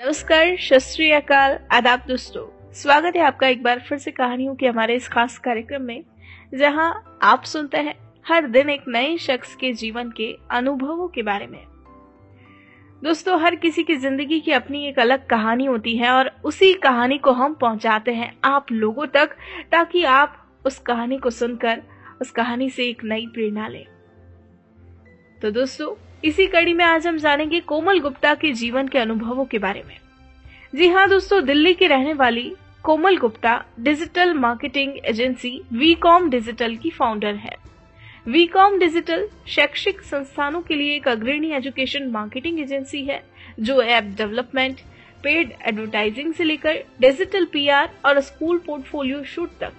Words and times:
नमस्कार 0.00 0.56
शस्त्री 0.56 1.10
आदाब 1.10 2.04
दोस्तों। 2.08 2.72
स्वागत 2.72 3.16
है 3.16 3.22
आपका 3.22 3.48
एक 3.48 3.62
बार 3.62 3.80
फिर 3.80 3.98
से 3.98 4.10
कहानियों 4.10 4.54
के 4.54 4.66
हमारे 4.66 4.94
इस 4.94 5.08
खास 5.08 5.36
कार्यक्रम 5.38 5.82
में, 5.82 6.02
जहाँ 6.54 7.18
आप 7.22 7.42
सुनते 7.44 7.78
हैं 7.78 7.94
हर 8.26 8.46
दिन 8.46 8.70
एक 8.70 8.84
नए 8.88 9.16
शख्स 9.18 9.54
के 9.54 9.72
जीवन 9.72 10.10
के 10.10 10.32
अनुभवों 10.50 11.08
के 11.08 11.22
बारे 11.22 11.46
में। 11.46 11.60
दोस्तों, 13.02 13.40
हर 13.40 13.54
किसी 13.54 13.82
की 13.82 13.96
ज़िंदगी 13.96 14.40
की 14.40 14.52
अपनी 14.52 14.86
एक 14.88 14.98
अलग 14.98 15.26
कहानी 15.26 15.66
होती 15.66 15.96
है 15.96 16.10
और 16.10 16.30
उसी 16.44 16.72
कहानी 16.74 17.18
को 17.18 17.32
हम 17.32 17.54
पहुंचाते 17.54 18.14
हैं 18.14 18.34
आप 18.44 18.72
लोगों 18.72 19.06
तक, 19.06 19.36
ताकि 19.72 20.04
आप 20.04 20.60
उस 20.66 20.78
कहानी 20.78 21.18
को 21.18 21.30
सुनकर, 21.30 21.82
उस 22.20 22.30
कहानी 22.30 22.70
से 22.70 22.88
एक 22.88 23.04
नई 23.04 23.26
प्रेरणा 23.26 23.68
लें। 23.68 23.84
तो 25.42 25.50
दोस्तों 25.50 25.94
इसी 26.24 26.46
कड़ी 26.46 26.72
में 26.72 26.84
आज 26.84 27.06
हम 27.06 27.16
जानेंगे 27.16 27.60
कोमल 27.60 27.98
गुप्ता 28.00 28.34
के 28.34 28.52
जीवन 28.52 28.88
के 28.88 28.98
अनुभवों 28.98 29.44
के 29.44 29.58
बारे 29.58 29.82
में। 29.82 29.96
जी 30.74 30.88
हाँ 30.88 31.08
दोस्तों, 31.08 31.44
दिल्ली 31.44 31.74
की 31.74 31.86
रहने 31.86 32.12
वाली 32.12 32.52
Komal 32.82 33.16
Gupta 33.16 33.64
digital 33.80 34.34
marketing 34.34 34.92
agency 35.04 35.60
WeCom 35.72 36.28
digital 36.30 36.76
की 36.76 36.90
फाउंडर 36.90 37.34
है। 37.34 37.56
वीकॉम 38.26 38.78
डिजिटल 38.78 39.28
शैक्षिक 39.46 40.00
संस्थानों 40.00 40.60
के 40.60 40.74
लिए 40.74 40.94
एक 40.96 41.08
अग्रणी 41.08 41.52
एजुकेशन 41.52 42.06
मार्केटिंग 42.08 42.60
एजेंसी 42.60 43.04
है, 43.04 43.22
जो 43.60 43.82
ऐप 43.82 44.14
डेवलपमेंट, 44.16 44.80
पेड 45.22 45.52
एडवर्टाइजिंग 45.66 46.34
से 46.34 46.44
लेकर 46.44 46.84
डिजिटल 47.00 47.44
पीआर 47.44 47.90
और 48.04 48.20
स्कूल 48.20 48.58
पोर्टफोलियो 48.58 49.22
शूट 49.24 49.58
तक 49.60 49.72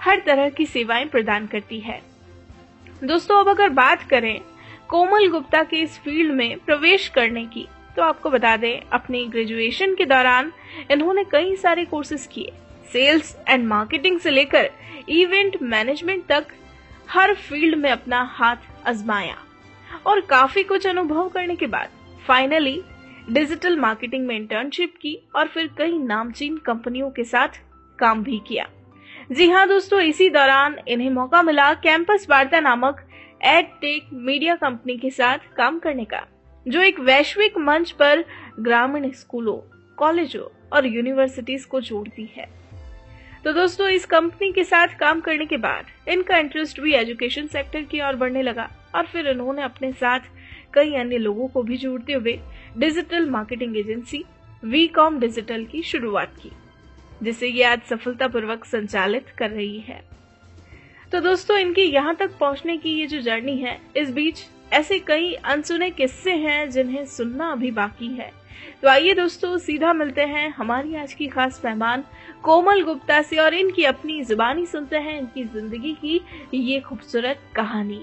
हर 0.00 0.22
तरह 0.26 0.48
की 0.48 0.66
सेवाएँ 0.66 1.06
प्रदान 1.06 1.46
करती 1.46 1.80
है। 1.80 2.00
दोस्तों, 3.04 3.40
अब 3.40 3.48
अगर 3.48 3.68
बात 3.68 4.02
करें 4.02 4.40
कोमल 4.88 5.28
गुप्ता 5.28 5.62
के 5.62 5.76
इस 5.76 5.98
फ़ील्ड 5.98 6.32
में 6.32 6.58
प्रवेश 6.58 7.08
करने 7.08 7.44
की। 7.46 7.66
तो 7.96 8.02
आपको 8.02 8.30
बता 8.30 8.56
दें, 8.56 8.80
अपनी 8.92 9.24
ग्रेजुएशन 9.26 9.94
के 9.94 10.04
दौरान 10.04 10.52
इन्होंने 10.90 11.24
कई 11.24 11.56
सारे 11.56 11.84
कोर्सेज 11.84 12.28
किए। 12.32 12.52
सेल्स 12.92 13.36
एंड 13.48 13.66
मार्केटिंग 13.66 14.18
से 14.20 14.30
लेकर 14.30 14.70
इवेंट 15.08 15.56
मैनेजमेंट 15.62 16.26
तक 16.26 16.46
हर 17.10 17.34
फ़ील्ड 17.34 17.78
में 17.78 17.90
अपना 17.90 18.22
हाथ 18.32 18.56
आजमाया। 18.86 19.36
और 20.06 20.20
काफ़ी 20.20 20.62
कुछ 20.62 20.86
अनुभव 20.86 21.28
करने 21.28 21.56
के 21.56 21.66
बाद 21.66 21.88
फाइनली 22.26 22.82
डिजिटल 23.30 23.78
मार्केटिंग 23.78 24.26
में 24.26 24.36
इंटर्नशिप 24.36 24.94
की 25.02 25.18
और 25.36 25.48
फिर 25.48 25.70
कई 25.78 25.98
नामचीन 25.98 26.56
कंपनियों 26.56 27.10
के 27.10 27.24
साथ 27.24 27.48
काम 27.98 28.22
भी 28.22 28.40
किया। 28.48 28.66
जी 29.32 29.48
हाँ 29.50 29.66
दोस्तों, 29.68 30.00
इसी 30.00 30.28
दौरान 30.30 30.76
इन्हें 30.88 31.10
मौका 31.10 31.42
मिला 31.42 31.72
कैंपस 31.74 32.26
वार्ता 32.30 32.60
नामक 32.60 33.06
एड 33.44 33.66
टेक 33.80 34.08
मीडिया 34.12 34.54
कंपनी 34.56 34.96
के 34.96 35.10
साथ 35.10 35.38
काम 35.56 35.78
करने 35.78 36.04
का, 36.04 36.20
जो 36.66 36.80
एक 36.80 37.00
वैश्विक 37.00 37.56
मंच 37.58 37.90
पर 37.90 38.24
ग्रामीण 38.60 39.10
स्कूलों, 39.12 39.56
कॉलेजों 39.98 40.46
और 40.72 40.86
यूनिवर्सिटीज 40.86 41.64
को 41.64 41.80
जोड़ती 41.80 42.28
है। 42.36 42.46
तो 43.44 43.52
दोस्तों, 43.52 43.88
इस 43.88 44.04
कंपनी 44.04 44.50
के 44.52 44.64
साथ 44.64 44.96
काम 45.00 45.20
करने 45.20 45.46
के 45.46 45.56
बाद 45.56 45.86
इनका 46.08 46.38
इंटरेस्ट 46.38 46.80
भी 46.80 46.94
एजुकेशन 46.94 47.46
सेक्टर 47.46 47.82
की 47.82 48.00
ओर 48.00 48.16
बढ़ने 48.16 48.42
लगा 48.42 48.68
और 48.94 49.06
फिर 49.06 49.28
इन्होंने 49.28 49.62
अपने 49.62 49.92
साथ 49.92 50.30
कई 50.74 50.94
अन्य 50.94 51.18
लोगों 51.18 51.48
को 51.48 51.62
भी 51.62 51.76
जोड़ते 51.76 52.12
हुए 52.12 52.38
digital 52.78 53.28
marketing 53.30 53.76
agency 53.76 54.24
Wecom 54.88 55.20
digital 55.20 55.64
की 55.64 55.82
शुरुआत 55.82 56.34
की, 56.42 56.52
जिसे 57.22 57.48
ये 57.48 57.64
आज 57.64 57.82
सफलतापूर्वक 57.82 58.64
संचालित 58.64 59.30
कर 59.38 59.50
रही 59.50 59.78
है। 59.80 60.02
तो 61.14 61.20
दोस्तों, 61.20 61.56
इनकी 61.56 61.82
यहाँ 61.82 62.14
तक 62.16 62.30
पहुँचने 62.38 62.76
की 62.76 62.90
ये 62.90 63.06
जो 63.06 63.20
जर्नी 63.22 63.56
है, 63.56 63.76
इस 63.96 64.10
बीच 64.10 64.38
ऐसे 64.72 64.98
कई 64.98 65.32
अनसुने 65.44 65.90
किस्से 65.90 66.32
हैं 66.34 66.70
जिन्हें 66.70 67.04
सुनना 67.06 67.50
अभी 67.52 67.70
बाकी 67.70 68.06
है। 68.14 68.30
तो 68.82 68.88
आइए 68.88 69.12
दोस्तों, 69.14 69.56
सीधा 69.58 69.92
मिलते 69.92 70.22
हैं 70.22 70.48
हमारी 70.50 70.94
आज 70.94 71.12
की 71.12 71.26
खास 71.26 71.60
मेहमान 71.64 72.04
कोमल 72.44 72.82
गुप्ता 72.82 73.20
से 73.22 73.36
और 73.36 73.54
इनकी 73.54 73.84
अपनी 73.84 74.22
जुबानी 74.24 74.66
सुनते 74.66 74.96
हैं 74.96 75.18
इनकी 75.20 75.44
ज़िंदगी 75.44 75.94
की 75.94 76.20
ये 76.54 76.80
खूबसूरत 76.80 77.42
कहानी। 77.56 78.00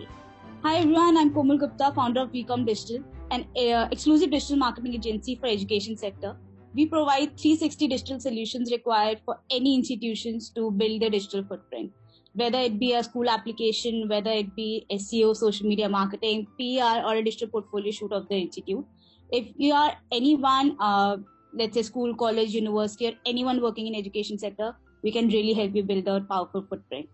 Hi 0.66 0.78
everyone 0.78 1.18
I 1.18 1.24
am 1.24 1.30
Komal 1.30 1.58
Gupta 1.58 1.90
founder 1.90 2.22
of 2.22 2.30
Becom 2.30 2.66
digital 2.66 3.04
and 3.34 3.46
exclusive 3.58 4.30
digital 4.30 4.60
marketing 4.60 4.96
agency 4.96 5.36
for 5.36 5.50
education 5.50 5.96
sector 5.98 6.38
we 6.76 6.86
provide 6.86 7.38
360 7.38 7.90
digital 7.90 8.18
solution 8.20 8.66
required 8.72 9.20
for 9.26 9.44
any 9.56 9.76
institution 9.76 10.40
to 10.56 10.70
build 10.72 11.04
the 11.04 11.12
digital 11.12 11.44
footprint 11.50 11.92
whether 12.34 12.60
it 12.60 12.80
be 12.80 12.94
a 12.94 13.04
school 13.04 13.30
application, 13.30 14.08
whether 14.08 14.32
it 14.32 14.56
be 14.56 14.86
SEO, 14.92 15.36
social 15.36 15.68
media 15.68 15.90
marketing, 15.90 16.48
PR, 16.58 17.06
or 17.06 17.16
a 17.16 17.24
digital 17.24 17.48
portfolio 17.48 17.92
shoot 17.92 18.12
of 18.14 18.28
the 18.30 18.36
institute. 18.36 18.86
If 19.32 19.48
you 19.58 19.74
are 19.74 19.94
anyone, 20.12 20.78
uh, 20.80 21.18
let's 21.54 21.76
say 21.76 21.82
school, 21.84 22.16
college, 22.16 22.54
university, 22.54 23.08
or 23.08 23.14
anyone 23.26 23.62
working 23.62 23.88
in 23.88 23.96
education 23.96 24.38
sector, 24.38 24.76
we 25.04 25.12
can 25.12 25.28
really 25.28 25.54
help 25.54 25.76
you 25.76 25.84
build 25.84 26.08
a 26.08 26.22
powerful 26.22 26.66
footprint. 26.70 27.10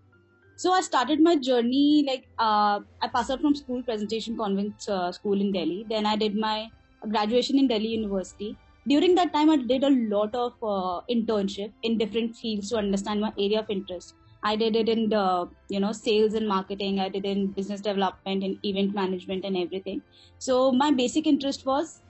So 0.56 0.72
I 0.72 0.82
started 0.82 1.22
my 1.22 1.36
journey 1.36 2.04
like 2.08 2.28
uh, 2.40 2.80
I 3.02 3.08
passed 3.14 3.30
out 3.30 3.42
from 3.42 3.56
school 3.56 3.84
presentation 3.84 4.36
convent 4.36 4.88
uh, 4.90 5.12
school 5.12 5.40
in 5.40 5.52
Delhi. 5.52 5.86
Then 5.88 6.06
I 6.06 6.16
did 6.16 6.36
my 6.36 6.70
graduation 7.10 7.60
in 7.60 7.68
Delhi 7.68 7.90
University. 7.90 8.58
During 8.88 9.16
that 9.16 9.34
time, 9.34 9.50
I 9.50 9.58
did 9.58 9.84
a 9.84 9.90
lot 9.90 10.34
of 10.34 10.54
uh, 10.64 11.02
internship 11.12 11.74
in 11.84 11.98
different 11.98 12.36
fields 12.36 12.70
to 12.70 12.78
understand 12.78 13.22
my 13.22 13.32
area 13.38 13.60
of 13.60 13.70
interest 13.70 14.16
I 14.45 14.57
did 14.57 14.77
it 14.77 14.89
in 14.89 15.09
the 15.09 15.49
you 15.69 15.81
know 15.81 15.93
sales 15.93 16.35
and 16.35 16.49
marketing. 16.49 17.01
I 17.01 17.09
did 17.09 17.25
in 17.25 17.53
business 17.53 17.81
development 17.81 18.43
and 18.45 18.57
event 18.65 18.95
management 18.95 19.45
and 19.45 19.57
everything. 19.57 20.03
So 20.39 20.73
my 20.73 20.91
basic 20.91 21.27
interest 21.27 21.65
was 21.67 22.01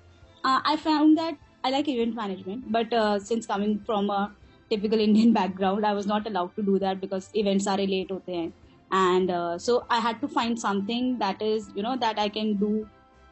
uh, 0.44 0.60
I 0.64 0.76
found 0.76 1.18
that 1.18 1.36
I 1.64 1.70
like 1.70 1.88
event 1.88 2.14
management, 2.14 2.72
but 2.72 2.92
uh, 2.92 3.18
since 3.18 3.46
coming 3.46 3.82
from 3.86 4.10
a 4.10 4.34
typical 4.70 4.98
Indian 4.98 5.32
background, 5.32 5.86
I 5.86 5.92
was 5.92 6.06
not 6.06 6.26
allowed 6.26 6.56
to 6.56 6.62
do 6.62 6.78
that 6.78 7.00
because 7.00 7.30
events 7.34 7.66
are 7.66 7.76
late 7.76 8.10
hote 8.10 8.24
hain. 8.26 8.52
and 8.92 9.30
uh, 9.30 9.58
so 9.58 9.86
I 9.90 10.00
had 10.00 10.20
to 10.20 10.28
find 10.28 10.58
something 10.58 11.18
that 11.18 11.40
is 11.42 11.70
you 11.74 11.82
know 11.82 11.96
that 11.96 12.18
I 12.18 12.28
can 12.28 12.56
do 12.56 12.86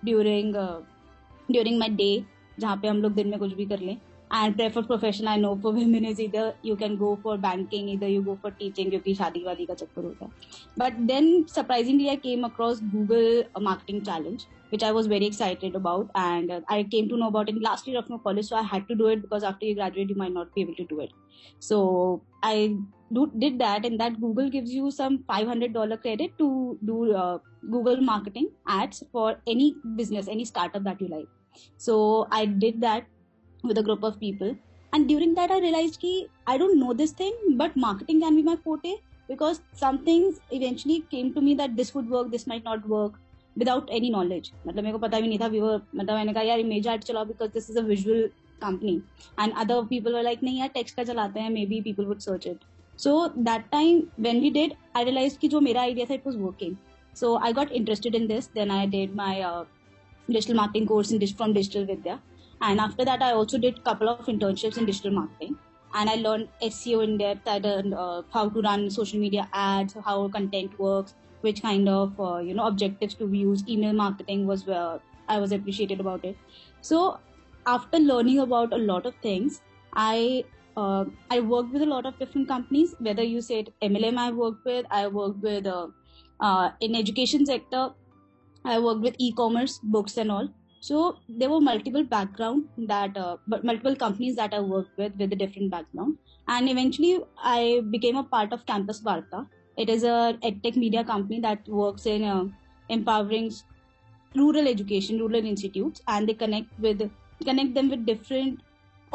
during 0.04 0.56
uh, 0.56 0.80
during 1.56 1.78
my 1.78 1.88
day 2.02 2.24
जहाँ 2.60 2.76
पे 2.76 2.88
हम 2.88 3.02
लोग 3.02 3.12
दिन 3.14 3.28
में 3.28 3.38
कुछ 3.38 3.52
भी 3.54 3.66
कर 3.66 3.80
लें 3.80 3.96
and 4.32 4.56
preferred 4.56 4.86
profession 4.86 5.26
I 5.26 5.36
know 5.36 5.56
for 5.56 5.72
women 5.72 6.04
is 6.04 6.20
either 6.20 6.54
you 6.62 6.76
can 6.76 6.96
go 6.96 7.18
for 7.22 7.36
banking, 7.36 7.88
either 7.88 8.08
you 8.08 8.22
go 8.22 8.38
for 8.40 8.50
teaching 8.52 8.90
क्योंकि 8.90 9.14
शादी 9.14 9.44
वादी 9.44 9.66
का 9.66 9.74
चक्कर 9.74 10.04
होता 10.04 10.24
है. 10.24 10.30
But 10.76 11.00
then 11.08 11.46
surprisingly 11.48 12.10
I 12.10 12.16
came 12.16 12.44
across 12.44 12.80
Google 12.80 13.42
Marketing 13.68 14.04
Challenge 14.04 14.46
which 14.70 14.84
I 14.84 14.92
was 14.92 15.08
very 15.08 15.26
excited 15.26 15.74
about 15.74 16.10
and 16.14 16.50
uh, 16.50 16.60
I 16.68 16.84
came 16.84 17.08
to 17.08 17.16
know 17.16 17.28
about 17.28 17.48
it 17.48 17.60
last 17.60 17.88
year 17.88 17.98
of 17.98 18.08
my 18.08 18.18
college 18.18 18.46
so 18.46 18.56
I 18.56 18.62
had 18.62 18.86
to 18.88 18.94
do 18.94 19.08
it 19.08 19.22
because 19.22 19.42
after 19.42 19.66
you 19.66 19.74
graduate 19.74 20.08
you 20.08 20.14
might 20.14 20.32
not 20.32 20.54
be 20.54 20.62
able 20.62 20.74
to 20.76 20.84
do 20.84 21.00
it. 21.00 21.10
So 21.58 22.22
I 22.42 22.76
do, 23.12 23.30
did 23.38 23.58
that 23.58 23.84
and 23.84 23.98
that 23.98 24.20
Google 24.20 24.48
gives 24.48 24.72
you 24.72 24.90
some 24.90 25.18
$500 25.28 26.00
credit 26.02 26.38
to 26.38 26.78
do 26.84 27.12
uh, 27.12 27.38
Google 27.70 28.00
marketing 28.00 28.50
ads 28.68 29.02
for 29.10 29.36
any 29.46 29.74
business, 29.96 30.28
any 30.28 30.44
startup 30.44 30.84
that 30.84 31.00
you 31.00 31.08
like. 31.08 31.26
So 31.76 32.28
I 32.30 32.46
did 32.46 32.80
that 32.82 33.06
with 33.67 33.77
a 33.77 33.83
group 33.83 34.03
of 34.03 34.19
people 34.19 34.55
and 34.93 35.07
during 35.07 35.35
that 35.35 35.51
i 35.51 35.59
realized 35.59 35.99
ki 35.99 36.13
i 36.47 36.57
don't 36.57 36.79
know 36.79 36.93
this 36.93 37.13
thing 37.21 37.37
but 37.61 37.77
marketing 37.85 38.21
can 38.21 38.35
be 38.35 38.43
my 38.49 38.55
forte 38.65 38.91
because 39.29 39.61
some 39.75 39.99
things 39.99 40.41
eventually 40.51 40.99
came 41.11 41.33
to 41.33 41.41
me 41.41 41.55
that 41.55 41.75
this 41.75 41.93
would 41.95 42.09
work 42.09 42.31
this 42.31 42.47
might 42.47 42.63
not 42.63 42.87
work 42.87 43.19
without 43.55 43.91
any 43.99 44.09
knowledge 44.09 44.51
मतलब 44.67 44.83
मेरे 44.83 44.91
को 44.91 44.99
पता 44.99 45.19
भी 45.19 45.27
नहीं 45.27 45.39
था 45.39 45.47
Weaver 45.47 45.81
मतलब 45.95 46.13
मैंने 46.13 46.33
कहा 46.33 46.43
यार 46.43 46.59
इमेज 46.59 46.87
आर्ट 46.87 47.03
चलाओ 47.03 47.25
because 47.25 47.51
this 47.51 47.69
is 47.69 47.79
a 47.79 47.81
visual 47.83 48.29
company 48.61 48.95
and 49.39 49.53
other 49.57 49.83
people 49.85 50.13
were 50.13 50.23
like 50.23 50.43
नहीं 50.43 50.59
यार 50.59 50.69
टेक्स्ट 50.73 50.95
का 50.95 51.03
चलाते 51.03 51.39
हैं 51.39 51.49
maybe 51.65 51.81
people 51.81 52.05
would 52.05 52.19
search 52.19 52.47
it 52.47 52.59
so 52.99 53.15
that 53.37 53.69
time 53.71 54.01
when 54.19 54.41
we 54.41 54.49
did 54.59 54.73
I 54.97 55.03
realise 55.03 55.37
कि 55.39 55.47
जो 55.47 55.59
मेरा 55.61 55.81
आइडिया 55.81 56.05
था 56.09 56.13
it 56.13 56.27
was 56.27 56.37
working 56.37 56.75
so 57.13 57.35
I 57.37 57.53
got 57.53 57.71
interested 57.71 58.15
in 58.15 58.27
this 58.27 58.51
then 58.53 58.71
I 58.71 58.87
did 58.87 59.15
my 59.15 59.41
digital 60.29 60.55
marketing 60.55 60.87
course 60.87 61.11
in 61.13 61.25
from 61.27 61.53
digital 61.53 61.85
Vidya 61.85 62.19
and 62.67 62.79
after 62.85 63.05
that 63.09 63.21
i 63.21 63.31
also 63.31 63.57
did 63.65 63.79
a 63.79 63.85
couple 63.89 64.09
of 64.09 64.25
internships 64.33 64.77
in 64.77 64.85
digital 64.85 65.11
marketing 65.17 65.57
and 65.93 66.09
i 66.09 66.15
learned 66.15 66.47
seo 66.69 67.03
in 67.07 67.17
depth 67.17 67.47
i 67.55 67.57
learned 67.65 67.93
uh, 67.93 68.21
how 68.37 68.47
to 68.49 68.61
run 68.69 68.89
social 68.89 69.19
media 69.25 69.47
ads 69.65 69.97
how 70.09 70.17
content 70.37 70.79
works 70.79 71.15
which 71.41 71.61
kind 71.61 71.89
of 71.89 72.19
uh, 72.19 72.37
you 72.37 72.53
know 72.53 72.67
objectives 72.71 73.13
to 73.21 73.27
use 73.33 73.63
email 73.75 73.93
marketing 73.93 74.47
was 74.47 74.65
where 74.71 74.99
i 75.27 75.39
was 75.45 75.51
appreciated 75.59 75.99
about 75.99 76.25
it 76.25 76.35
so 76.81 77.19
after 77.75 77.99
learning 77.99 78.39
about 78.47 78.73
a 78.73 78.81
lot 78.91 79.05
of 79.05 79.15
things 79.29 79.61
i 79.93 80.43
uh, 80.77 81.05
I 81.31 81.39
worked 81.39 81.71
with 81.71 81.81
a 81.81 81.85
lot 81.85 82.05
of 82.05 82.17
different 82.19 82.47
companies. 82.47 82.95
Whether 82.99 83.23
you 83.23 83.41
said 83.41 83.71
MLM, 83.81 84.17
I 84.17 84.31
worked 84.31 84.65
with. 84.65 84.85
I 84.91 85.07
worked 85.07 85.41
with 85.41 85.65
uh, 85.65 85.87
uh, 86.39 86.71
in 86.81 86.95
education 86.95 87.45
sector. 87.45 87.91
I 88.65 88.79
worked 88.79 89.01
with 89.01 89.15
e-commerce, 89.17 89.79
books, 89.83 90.17
and 90.17 90.31
all. 90.31 90.49
So 90.85 90.97
there 91.27 91.49
were 91.49 91.61
multiple 91.67 92.03
background 92.15 92.65
that, 92.93 93.17
uh, 93.17 93.37
multiple 93.69 93.95
companies 94.03 94.35
that 94.39 94.53
I 94.53 94.59
worked 94.73 94.97
with 95.03 95.13
with 95.21 95.35
a 95.35 95.39
different 95.43 95.71
background, 95.75 96.17
and 96.55 96.69
eventually 96.73 97.13
I 97.53 97.81
became 97.95 98.17
a 98.21 98.25
part 98.35 98.53
of 98.57 98.65
Campus 98.71 99.01
Varta. 99.07 99.47
It 99.83 99.89
is 99.95 100.03
a 100.03 100.17
edtech 100.49 100.77
media 100.83 101.03
company 101.13 101.39
that 101.47 101.71
works 101.81 102.05
in 102.05 102.27
uh, 102.33 102.43
empowering 102.97 103.49
rural 104.35 104.67
education, 104.75 105.19
rural 105.25 105.49
institutes, 105.53 106.01
and 106.07 106.29
they 106.29 106.37
connect 106.45 106.79
with 106.87 107.03
connect 107.49 107.73
them 107.81 107.89
with 107.89 108.05
different 108.05 108.63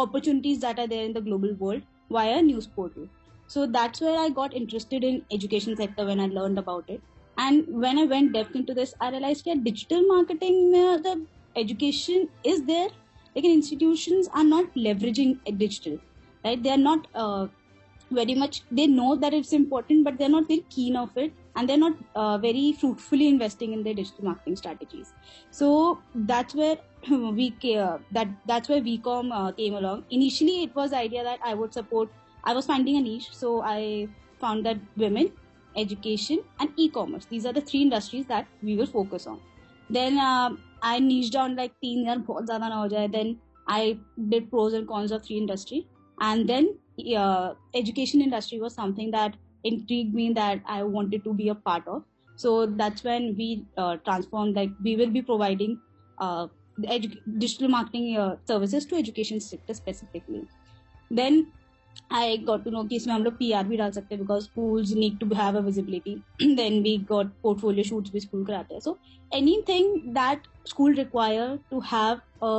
opportunities 0.08 0.60
that 0.66 0.84
are 0.84 0.90
there 0.96 1.04
in 1.04 1.12
the 1.12 1.26
global 1.30 1.56
world 1.64 1.82
via 2.18 2.42
news 2.42 2.66
portal. 2.66 3.08
So 3.46 3.66
that's 3.66 4.00
where 4.00 4.18
I 4.18 4.28
got 4.30 4.54
interested 4.54 5.04
in 5.04 5.24
education 5.40 5.76
sector 5.76 6.06
when 6.06 6.20
I 6.20 6.26
learned 6.26 6.58
about 6.58 6.88
it. 6.88 7.02
And 7.36 7.66
when 7.68 7.98
I 7.98 8.04
went 8.04 8.32
depth 8.32 8.56
into 8.56 8.74
this, 8.74 8.94
I 9.00 9.10
realized 9.10 9.44
that 9.46 9.64
digital 9.64 10.02
marketing, 10.14 10.72
the 10.72 11.26
education 11.56 12.28
is 12.44 12.64
there. 12.64 12.88
Like 13.34 13.44
institutions 13.44 14.28
are 14.34 14.44
not 14.44 14.74
leveraging 14.74 15.38
digital, 15.56 15.98
right? 16.44 16.60
They 16.60 16.70
are 16.70 16.76
not 16.76 17.06
uh, 17.14 17.46
very 18.10 18.34
much. 18.34 18.62
They 18.70 18.86
know 18.86 19.16
that 19.16 19.32
it's 19.32 19.52
important, 19.52 20.04
but 20.04 20.18
they're 20.18 20.28
not 20.28 20.48
very 20.48 20.64
keen 20.68 20.96
of 20.96 21.16
it, 21.16 21.32
and 21.54 21.68
they're 21.68 21.78
not 21.78 21.96
uh, 22.14 22.38
very 22.38 22.72
fruitfully 22.72 23.28
investing 23.28 23.72
in 23.72 23.84
their 23.84 23.94
digital 23.94 24.24
marketing 24.24 24.56
strategies. 24.56 25.12
So 25.50 26.02
that's 26.14 26.54
where 26.54 26.76
we 27.10 27.54
uh, 27.76 27.98
that 28.12 28.28
that's 28.46 28.68
where 28.68 28.80
VCom 28.80 29.30
uh, 29.32 29.52
came 29.52 29.74
along. 29.74 30.04
Initially, 30.10 30.64
it 30.64 30.74
was 30.74 30.90
the 30.90 30.96
idea 30.96 31.22
that 31.22 31.38
I 31.44 31.54
would 31.54 31.72
support. 31.72 32.08
I 32.44 32.52
was 32.54 32.66
finding 32.66 32.96
a 32.96 33.00
niche, 33.00 33.28
so 33.32 33.62
I 33.62 34.08
found 34.40 34.66
that 34.66 34.78
women, 34.96 35.30
education, 35.76 36.42
and 36.58 36.70
e-commerce. 36.76 37.26
These 37.26 37.46
are 37.46 37.52
the 37.52 37.60
three 37.60 37.82
industries 37.82 38.26
that 38.26 38.48
we 38.62 38.76
will 38.76 38.86
focus 38.86 39.26
on. 39.26 39.40
Then 39.88 40.18
uh, 40.79 40.79
I 40.81 40.99
niched 40.99 41.33
down 41.33 41.55
like 41.55 41.71
तीन 41.81 42.05
यार 42.05 42.17
बहुत 42.17 42.45
ज़्यादा 42.45 42.67
ना 42.69 42.75
हो 42.75 42.87
जाए. 42.87 43.11
Then 43.11 43.35
I 43.67 43.99
did 44.29 44.49
pros 44.49 44.73
and 44.73 44.87
cons 44.87 45.11
of 45.11 45.23
three 45.23 45.37
industry, 45.37 45.87
and 46.21 46.49
then 46.49 46.77
uh, 47.17 47.53
education 47.73 48.21
industry 48.21 48.59
was 48.59 48.75
something 48.75 49.11
that 49.11 49.33
intrigued 49.63 50.13
me 50.13 50.33
that 50.33 50.61
I 50.65 50.83
wanted 50.83 51.23
to 51.23 51.33
be 51.33 51.49
a 51.49 51.55
part 51.55 51.87
of. 51.87 52.03
So 52.35 52.65
that's 52.65 53.03
when 53.03 53.35
we 53.37 53.65
uh, 53.77 53.97
transformed. 53.97 54.55
Like 54.55 54.71
we 54.83 54.95
will 54.95 55.09
be 55.09 55.21
providing 55.21 55.79
uh, 56.19 56.47
edu- 56.83 57.21
digital 57.37 57.67
marketing 57.67 58.17
uh, 58.17 58.35
services 58.47 58.85
to 58.87 58.95
education 58.95 59.39
sector 59.39 59.73
specifically. 59.73 60.47
Then 61.09 61.51
I 62.11 62.37
got 62.47 62.63
to 62.65 62.71
know 62.71 62.83
कि 62.87 62.95
इसमें 62.95 63.13
हम 63.13 63.23
लोग 63.23 63.37
PR 63.37 63.63
भी 63.67 63.77
डाल 63.77 63.91
सकते 63.91 64.15
हैं 64.15 64.21
because 64.23 64.45
schools 64.49 64.91
need 65.03 65.19
to 65.21 65.27
have 65.39 65.55
a 65.59 65.61
visibility. 65.67 66.15
then 66.59 66.81
we 66.87 66.93
got 67.11 67.31
portfolio 67.47 67.83
shoots 67.91 68.11
भी 68.15 68.21
school 68.25 68.45
कराते 68.49 68.73
हैं. 68.73 68.81
So 68.87 68.97
anything 69.39 69.89
that 70.19 70.47
school 70.73 70.99
require 71.01 71.47
to 71.73 71.79
have 71.93 72.21
a 72.49 72.53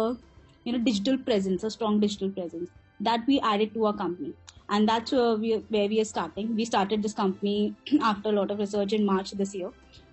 you 0.64 0.72
know 0.72 0.82
digital 0.88 1.18
presence, 1.30 1.64
a 1.64 1.70
strong 1.76 2.00
digital 2.00 2.32
presence 2.40 2.70
that 3.10 3.26
we 3.28 3.40
added 3.52 3.74
to 3.74 3.86
our 3.86 3.96
company. 4.02 4.34
And 4.68 4.88
that's 4.88 5.12
where 5.12 5.36
we, 5.36 5.52
where 5.68 5.88
we 5.88 6.00
are 6.00 6.04
starting. 6.04 6.54
We 6.56 6.64
started 6.64 7.02
this 7.02 7.14
company 7.14 7.76
after 8.02 8.30
a 8.30 8.32
lot 8.32 8.50
of 8.50 8.58
research 8.58 8.92
in 8.92 9.06
March 9.06 9.30
this 9.30 9.54
year 9.54 9.70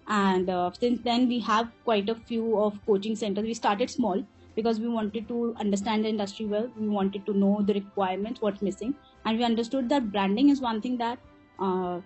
and 0.08 0.50
uh, 0.50 0.72
since 0.80 1.00
then 1.04 1.28
we 1.28 1.40
have 1.40 1.72
quite 1.84 2.10
a 2.10 2.16
few 2.16 2.58
of 2.60 2.80
coaching 2.86 3.16
centers 3.16 3.46
we 3.46 3.54
started 3.54 3.90
small 3.90 4.22
because 4.58 4.80
we 4.80 4.88
wanted 4.88 5.28
to 5.28 5.56
understand 5.60 6.06
the 6.06 6.10
industry 6.10 6.46
well 6.46 6.68
we 6.78 6.88
wanted 6.88 7.26
to 7.26 7.34
know 7.34 7.62
the 7.68 7.74
requirements 7.74 8.42
what's 8.42 8.62
missing 8.62 8.94
and 9.26 9.38
we 9.38 9.44
understood 9.44 9.90
that 9.90 10.12
branding 10.12 10.50
is 10.50 10.62
one 10.62 10.82
thing 10.82 10.98
that 10.98 11.18
uh, 11.60 12.00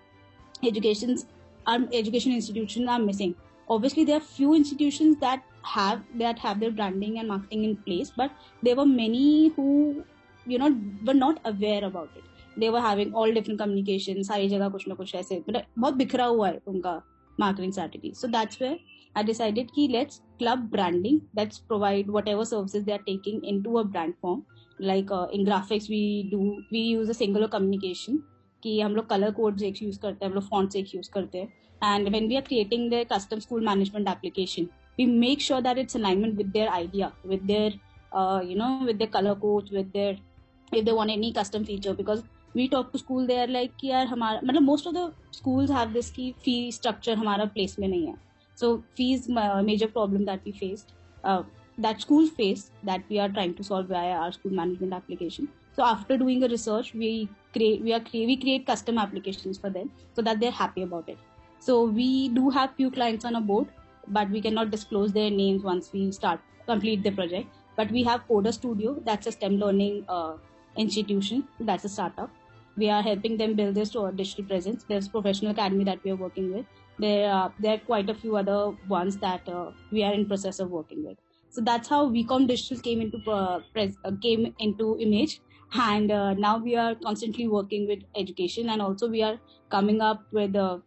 educations 0.62 1.26
our 1.66 1.80
education 1.92 2.32
institutions 2.32 2.88
are 2.88 2.98
missing 2.98 3.34
obviously 3.68 4.04
there 4.04 4.16
are 4.16 4.28
few 4.38 4.54
institutions 4.54 5.16
that 5.20 5.42
have 5.62 6.02
that 6.14 6.38
have 6.38 6.60
their 6.60 6.70
branding 6.70 7.18
and 7.18 7.28
marketing 7.28 7.64
in 7.64 7.76
place 7.76 8.10
but 8.16 8.30
there 8.62 8.76
were 8.76 8.86
many 8.86 9.52
who 9.56 10.04
you 10.46 10.58
know 10.58 10.74
were 11.04 11.14
not 11.14 11.40
aware 11.44 11.84
about 11.84 12.10
it 12.16 12.24
they 12.56 12.70
were 12.70 12.80
having 12.80 13.12
all 13.14 13.32
different 13.32 13.60
communications 13.60 14.28
सारी 14.28 14.48
जगह 14.48 14.68
कुछ 14.68 14.88
ना 14.88 14.94
कुछ 14.94 15.14
ऐसे 15.14 15.38
मतलब 15.48 15.64
बहुत 15.78 15.94
बिखरा 15.94 16.24
हुआ 16.24 16.48
है 16.48 16.60
उनका 16.68 17.02
marketing 17.38 17.72
strategy. 17.72 18.12
So 18.14 18.28
that's 18.28 18.60
where 18.60 18.78
I 19.16 19.22
decided 19.22 19.72
ki 19.74 19.88
let's 19.88 20.20
club 20.38 20.70
branding. 20.70 21.20
Let's 21.34 21.58
provide 21.60 22.10
whatever 22.10 22.44
services 22.44 22.84
they 22.84 22.92
are 22.92 23.04
taking 23.06 23.44
into 23.44 23.78
a 23.78 23.84
brand 23.84 24.14
form. 24.20 24.44
Like 24.80 25.10
uh, 25.10 25.26
in 25.32 25.44
graphics, 25.44 25.88
we 25.88 26.28
do 26.30 26.62
we 26.70 26.80
use 26.80 27.08
a 27.08 27.20
singular 27.22 27.48
communication. 27.48 28.20
कि 28.62 28.80
हम 28.80 28.94
लोग 28.96 29.06
colour 29.08 29.30
codes 29.32 29.62
एक 29.62 29.82
use 29.82 29.96
करते 29.96 30.24
हैं 30.24 30.30
हम 30.30 30.34
लोग 30.34 30.44
fonts 30.44 30.76
एक 30.76 30.94
use 30.94 31.08
करते 31.08 31.38
हैं 31.38 31.96
and 31.96 32.08
when 32.08 32.26
we 32.28 32.36
are 32.36 32.42
creating 32.42 32.90
the 32.92 33.04
custom 33.12 33.38
school 33.38 33.64
management 33.66 34.08
application 34.08 34.66
we 34.98 35.04
make 35.06 35.40
sure 35.40 35.60
that 35.62 35.78
it's 35.78 35.94
alignment 35.94 36.40
with 36.42 36.48
their 36.52 36.70
idea 36.76 37.08
with 37.24 37.46
their 37.46 37.68
uh, 38.12 38.40
you 38.44 38.56
know 38.56 38.70
with 38.86 38.98
their 38.98 39.12
color 39.16 39.34
codes 39.44 39.70
with 39.70 39.92
their 39.92 40.16
if 40.72 40.84
they 40.88 40.92
want 40.92 41.10
any 41.10 41.32
custom 41.32 41.68
feature 41.70 41.94
because 42.00 42.24
we 42.56 42.66
talk 42.68 42.88
to 42.92 42.98
school 42.98 43.26
they 43.26 43.36
are 43.40 43.48
like 43.48 43.72
कि 43.80 43.88
यार 43.88 44.06
हमारा 44.06 44.40
मतलब 44.44 44.62
most 44.62 44.86
of 44.86 44.94
the 44.94 45.12
schools 45.34 45.70
have 45.70 45.90
this 45.92 46.10
की 46.10 46.30
fee 46.44 46.54
structure 46.72 47.16
हमारा 47.18 47.44
place 47.54 47.78
में 47.78 47.86
नहीं 47.88 48.06
so 48.55 48.83
fees 48.95 49.27
a 49.29 49.63
major 49.63 49.87
problem 49.87 50.25
that 50.25 50.41
we 50.45 50.51
faced, 50.51 50.93
uh, 51.23 51.43
that 51.77 52.01
school 52.01 52.27
faced, 52.27 52.71
that 52.83 53.03
we 53.09 53.19
are 53.19 53.29
trying 53.29 53.55
to 53.55 53.63
solve 53.63 53.87
via 53.87 54.11
our 54.11 54.31
school 54.31 54.51
management 54.51 54.93
application. 54.93 55.49
So 55.75 55.83
after 55.83 56.17
doing 56.17 56.43
a 56.43 56.47
research, 56.47 56.93
we 56.93 57.29
create 57.51 57.81
we 57.81 57.93
are 57.93 58.01
we 58.13 58.37
create 58.37 58.67
custom 58.67 58.97
applications 58.97 59.57
for 59.57 59.69
them 59.69 59.91
so 60.15 60.21
that 60.21 60.39
they're 60.39 60.51
happy 60.51 60.83
about 60.83 61.09
it. 61.09 61.17
So 61.59 61.83
we 61.85 62.29
do 62.29 62.49
have 62.51 62.75
few 62.75 62.91
clients 62.91 63.25
on 63.25 63.35
our 63.35 63.41
board, 63.41 63.67
but 64.07 64.29
we 64.29 64.41
cannot 64.41 64.69
disclose 64.69 65.13
their 65.13 65.31
names 65.31 65.63
once 65.63 65.91
we 65.91 66.11
start 66.11 66.39
complete 66.67 67.03
the 67.03 67.11
project. 67.11 67.47
But 67.75 67.89
we 67.89 68.03
have 68.03 68.27
Coder 68.27 68.53
Studio, 68.53 69.01
that's 69.03 69.25
a 69.25 69.31
STEM 69.31 69.57
learning 69.57 70.05
uh, 70.07 70.33
institution, 70.77 71.47
that's 71.59 71.85
a 71.85 71.89
startup 71.89 72.29
we 72.75 72.89
are 72.89 73.01
helping 73.03 73.37
them 73.37 73.55
build 73.55 73.75
this 73.75 73.91
digital 74.15 74.45
presence. 74.45 74.85
There's 74.87 75.07
professional 75.09 75.51
academy 75.51 75.83
that 75.85 75.99
we 76.03 76.11
are 76.11 76.15
working 76.15 76.51
with. 76.51 76.65
There 76.97 77.31
are 77.31 77.53
there 77.59 77.75
are 77.75 77.79
quite 77.85 78.09
a 78.09 78.15
few 78.15 78.35
other 78.35 78.71
ones 78.87 79.17
that 79.19 79.47
uh, 79.47 79.71
we 79.91 80.03
are 80.03 80.13
in 80.13 80.27
process 80.27 80.59
of 80.59 80.69
working 80.69 81.03
with. 81.03 81.17
So 81.49 81.61
that's 81.61 81.87
how 81.89 82.09
VCom 82.09 82.47
Digital 82.47 82.79
came 82.81 83.01
into 83.01 83.19
uh, 83.31 83.61
pres- 83.73 83.97
uh, 84.03 84.11
came 84.21 84.53
into 84.59 84.97
image, 84.99 85.39
and 85.73 86.11
uh, 86.11 86.33
now 86.33 86.57
we 86.57 86.75
are 86.75 86.95
constantly 86.95 87.47
working 87.47 87.87
with 87.87 87.99
education, 88.15 88.69
and 88.69 88.81
also 88.81 89.09
we 89.09 89.21
are 89.21 89.39
coming 89.69 90.01
up 90.01 90.25
with 90.31 90.55
uh, 90.55 90.79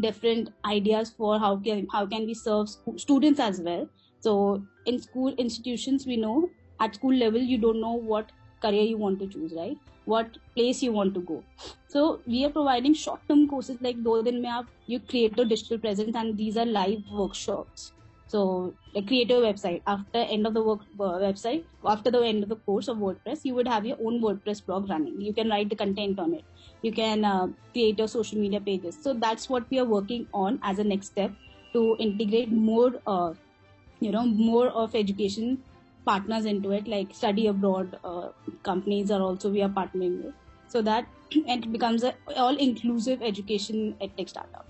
different 0.00 0.50
ideas 0.66 1.10
for 1.16 1.38
how 1.38 1.56
can 1.60 1.86
how 1.92 2.06
can 2.06 2.26
we 2.26 2.34
serve 2.34 2.68
students 2.96 3.40
as 3.40 3.60
well. 3.60 3.88
So 4.20 4.66
in 4.86 5.00
school 5.00 5.34
institutions, 5.38 6.06
we 6.06 6.16
know 6.16 6.54
at 6.80 6.94
school 6.96 7.14
level 7.14 7.40
you 7.40 7.58
don't 7.58 7.80
know 7.80 7.94
what 7.94 8.32
career 8.66 8.82
you 8.92 8.98
want 9.06 9.20
to 9.20 9.28
choose, 9.36 9.54
right? 9.62 9.76
what 10.04 10.36
place 10.56 10.82
you 10.82 10.92
want 10.92 11.14
to 11.14 11.20
go. 11.20 11.44
So 11.88 12.22
we 12.26 12.44
are 12.44 12.50
providing 12.50 12.94
short 12.94 13.20
term 13.28 13.48
courses 13.48 13.78
like 13.80 13.96
do 14.04 14.22
aap 14.22 14.66
you 14.86 15.00
create 15.00 15.38
a 15.38 15.44
digital 15.44 15.78
presence 15.78 16.16
and 16.16 16.36
these 16.36 16.56
are 16.56 16.66
live 16.66 17.02
workshops. 17.10 17.92
So 18.26 18.74
like 18.94 19.06
create 19.06 19.30
a 19.30 19.34
website. 19.34 19.82
After 19.86 20.18
end 20.18 20.46
of 20.46 20.54
the 20.54 20.62
work 20.62 20.80
uh, 21.00 21.18
website 21.26 21.64
after 21.86 22.10
the 22.10 22.22
end 22.24 22.42
of 22.42 22.48
the 22.48 22.56
course 22.56 22.88
of 22.88 22.98
wordpress 22.98 23.44
you 23.44 23.54
would 23.54 23.68
have 23.68 23.86
your 23.86 23.96
own 24.04 24.20
wordpress 24.20 24.64
blog 24.64 24.90
running. 24.90 25.20
You 25.20 25.32
can 25.32 25.48
write 25.48 25.70
the 25.70 25.76
content 25.76 26.18
on 26.18 26.34
it. 26.34 26.44
You 26.82 26.92
can 26.92 27.24
uh, 27.24 27.48
create 27.72 27.98
your 27.98 28.08
social 28.08 28.38
media 28.38 28.60
pages. 28.60 28.98
So 29.02 29.14
that's 29.14 29.48
what 29.48 29.70
we 29.70 29.78
are 29.78 29.84
working 29.84 30.26
on 30.32 30.58
as 30.62 30.78
a 30.78 30.84
next 30.84 31.08
step 31.08 31.32
to 31.72 31.96
integrate 31.98 32.52
more 32.52 32.92
uh, 33.06 33.34
you 34.00 34.10
know 34.12 34.26
more 34.26 34.68
of 34.68 34.94
education 34.94 35.62
partners 36.05 36.45
into 36.45 36.71
it 36.71 36.87
like 36.87 37.13
study 37.13 37.47
abroad 37.47 37.97
uh, 38.03 38.29
companies 38.63 39.11
are 39.11 39.21
also 39.21 39.49
we 39.49 39.61
are 39.61 39.69
partnering 39.69 40.23
with 40.23 40.33
so 40.67 40.81
that 40.81 41.05
it 41.31 41.71
becomes 41.71 42.03
a 42.03 42.13
all 42.37 42.55
inclusive 42.57 43.21
education 43.21 43.95
tech 44.17 44.29
startup 44.29 44.65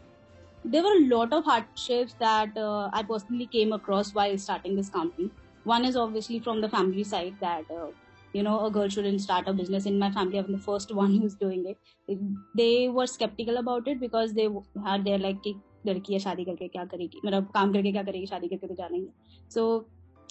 there 0.65 0.83
were 0.83 0.97
a 0.97 1.07
lot 1.07 1.31
of 1.33 1.45
hardships 1.45 2.15
that 2.19 2.57
uh, 2.57 2.89
i 2.93 3.03
personally 3.03 3.47
came 3.47 3.71
across 3.71 4.13
while 4.13 4.37
starting 4.37 4.75
this 4.75 4.89
company 4.89 5.29
one 5.63 5.85
is 5.85 5.95
obviously 5.95 6.39
from 6.39 6.61
the 6.61 6.69
family 6.69 7.03
side 7.03 7.35
that 7.39 7.63
uh, 7.71 7.87
you 8.33 8.43
know 8.43 8.65
a 8.65 8.71
girl 8.71 8.89
shouldn't 8.89 9.21
start 9.21 9.47
a 9.47 9.53
business 9.53 9.85
in 9.85 9.97
my 9.99 10.11
family 10.11 10.37
i'm 10.39 10.51
the 10.51 10.65
first 10.67 10.93
one 10.93 11.15
who's 11.15 11.35
doing 11.35 11.65
it 11.65 12.19
they 12.55 12.89
were 12.89 13.07
skeptical 13.07 13.57
about 13.57 13.87
it 13.87 13.99
because 13.99 14.33
they 14.33 14.47
had 14.85 15.05
their 15.05 15.17
like 15.17 15.51
लड़की 15.87 16.13
है 16.13 16.19
शादी 16.19 16.43
करके 16.45 16.67
क्या 16.67 16.83
करेगी 16.85 17.21
मतलब 17.25 17.45
काम 17.53 17.73
करके 17.73 17.91
क्या 17.91 18.03
करेगी 18.03 18.25
शादी 18.27 18.47
करके 18.47 18.67
तो 18.67 18.75
जानेंगे 18.75 19.09
सो 19.53 19.63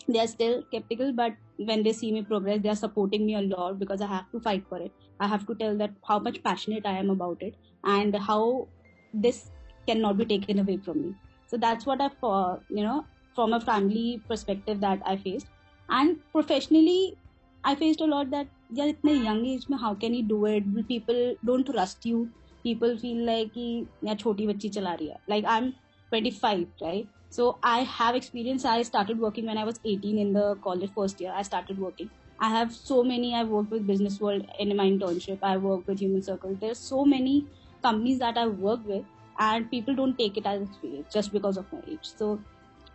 they 0.08 0.20
are 0.20 0.28
still 0.28 0.62
skeptical 0.68 1.14
but 1.14 1.34
when 1.58 1.84
they 1.84 1.94
see 1.94 2.12
me 2.12 2.22
progress 2.22 2.62
they 2.62 2.70
are 2.70 2.76
supporting 2.76 3.26
me 3.26 3.36
a 3.36 3.42
lot 3.42 3.80
because 3.80 4.02
i 4.02 4.08
have 4.08 4.30
to 4.32 4.40
fight 4.40 4.64
for 4.68 4.80
it. 4.80 4.92
I 5.20 5.28
have 5.28 5.46
to 5.48 5.56
tell 5.56 5.78
that 5.78 5.92
how 6.08 6.20
much 6.20 6.44
passionate 6.44 6.86
i 6.86 6.98
am 6.98 7.10
about 7.10 7.42
it 7.42 7.56
and 7.84 8.16
how 8.16 8.68
this 9.14 9.52
cannot 9.88 10.18
be 10.18 10.26
taken 10.26 10.60
away 10.60 10.78
from 10.78 11.02
me. 11.02 11.14
So 11.48 11.58
that's 11.58 11.86
what 11.86 12.02
i've 12.02 12.24
uh, 12.24 12.58
you 12.70 12.84
know 12.84 13.06
from 13.36 13.54
a 13.54 13.60
family 13.60 14.22
perspective 14.28 14.82
that 14.82 15.02
i 15.06 15.16
faced. 15.18 15.48
And 15.90 16.18
professionally 16.32 17.18
i 17.64 17.76
faced 17.76 18.02
a 18.02 18.06
lot 18.06 18.32
that 18.32 18.48
yeah 18.72 18.92
a 19.04 19.14
young 19.14 19.46
age 19.46 19.68
mein 19.70 19.80
how 19.80 19.94
can 19.94 20.14
you 20.14 20.24
do 20.24 20.46
it? 20.46 20.88
People 20.88 21.36
don't 21.46 21.66
trust 21.66 22.06
you. 22.06 22.30
People 22.64 22.98
feel 22.98 23.26
like 23.26 23.52
yeah 23.56 24.16
choti 24.16 24.48
bachchi 24.48 24.74
chala 24.78 24.98
hai 25.00 25.18
like 25.28 25.46
i'm 25.56 25.74
25 26.10 26.68
right? 26.82 27.08
So 27.34 27.58
I 27.64 27.80
have 27.92 28.16
experience. 28.16 28.64
I 28.64 28.84
started 28.84 29.20
working 29.20 29.48
when 29.48 29.58
I 29.58 29.64
was 29.64 29.80
18 29.84 30.20
in 30.24 30.34
the 30.34 30.56
college 30.66 30.92
first 30.96 31.20
year. 31.20 31.32
I 31.36 31.42
started 31.42 31.80
working. 31.80 32.12
I 32.40 32.50
have 32.50 32.74
so 32.74 33.04
many. 33.04 33.34
I've 33.34 33.48
worked 33.48 33.72
with 33.72 33.88
Business 33.88 34.20
World 34.20 34.46
in 34.60 34.76
my 34.78 34.86
internship. 34.90 35.40
I 35.42 35.58
work 35.58 35.88
with 35.88 36.00
Human 36.00 36.22
Circle. 36.22 36.58
There's 36.62 36.80
so 36.80 37.04
many 37.06 37.48
companies 37.82 38.20
that 38.20 38.38
I 38.38 38.46
work 38.68 38.86
with, 38.86 39.06
and 39.40 39.70
people 39.72 39.96
don't 39.96 40.18
take 40.18 40.38
it 40.38 40.46
as 40.46 40.62
experience 40.62 41.12
just 41.20 41.34
because 41.34 41.58
of 41.58 41.74
my 41.74 41.82
age. 41.88 42.12
So 42.16 42.30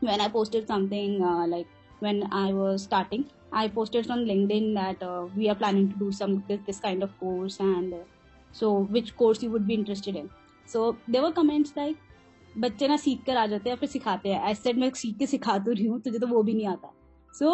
when 0.00 0.20
I 0.20 0.28
posted 0.28 0.68
something 0.68 1.20
uh, 1.22 1.46
like 1.46 1.66
when 1.98 2.32
I 2.32 2.52
was 2.52 2.84
starting, 2.84 3.30
I 3.52 3.68
posted 3.68 4.08
on 4.08 4.24
LinkedIn 4.24 4.74
that 4.74 5.02
uh, 5.02 5.26
we 5.34 5.48
are 5.48 5.56
planning 5.56 5.90
to 5.90 5.98
do 5.98 6.12
some 6.12 6.44
this, 6.46 6.60
this 6.66 6.80
kind 6.80 7.02
of 7.02 7.18
course 7.18 7.58
and 7.58 7.92
uh, 7.92 8.04
so 8.52 8.72
which 8.98 9.16
course 9.16 9.42
you 9.42 9.50
would 9.50 9.66
be 9.66 9.74
interested 9.74 10.14
in. 10.14 10.30
So 10.64 10.98
there 11.08 11.22
were 11.22 11.32
comments 11.32 11.72
like 11.74 11.96
बच्चे 12.60 12.88
ना 12.88 12.96
सीख 12.96 13.24
कर 13.26 13.36
आ 13.36 13.46
जाते 13.46 13.70
हैं 13.70 13.76
फिर 13.76 13.88
सिखाते 13.88 14.28
हैं। 14.28 14.42
ऐसे 14.50 14.72
मैं 14.72 14.90
सीख 14.90 15.16
के 15.18 15.26
सिखा 15.26 15.58
तो 15.58 15.72
रही 15.72 15.86
हूँ, 15.86 16.00
तुझे 16.00 16.18
तो 16.18 16.26
वो 16.26 16.42
भी 16.42 16.54
नहीं 16.54 16.66
आता। 16.66 16.92
सो 17.34 17.50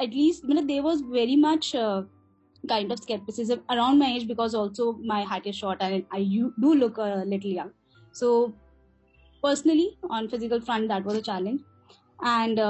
एटलीस्ट 0.00 0.44
मतलब 0.46 0.66
there 0.66 0.80
was 0.82 1.04
very 1.06 1.36
much 1.36 1.70
kind 1.74 2.92
of 2.92 3.00
scepticism 3.00 3.56
around 3.70 3.98
my 3.98 4.16
age 4.16 4.24
because 4.26 4.56
also 4.56 4.92
my 5.06 5.22
height 5.24 5.46
is 5.46 5.54
short 5.56 5.82
and 5.82 6.02
I 6.14 6.24
you 6.24 6.50
do 6.60 6.72
look 6.74 7.00
little 7.26 7.48
young 7.48 7.70
so 8.14 8.46
personally 9.42 9.88
on 10.10 10.26
physical 10.26 10.60
front 10.60 10.88
that 10.88 11.06
was 11.06 11.16
a 11.16 11.20
challenge 11.20 11.58
and 12.26 12.60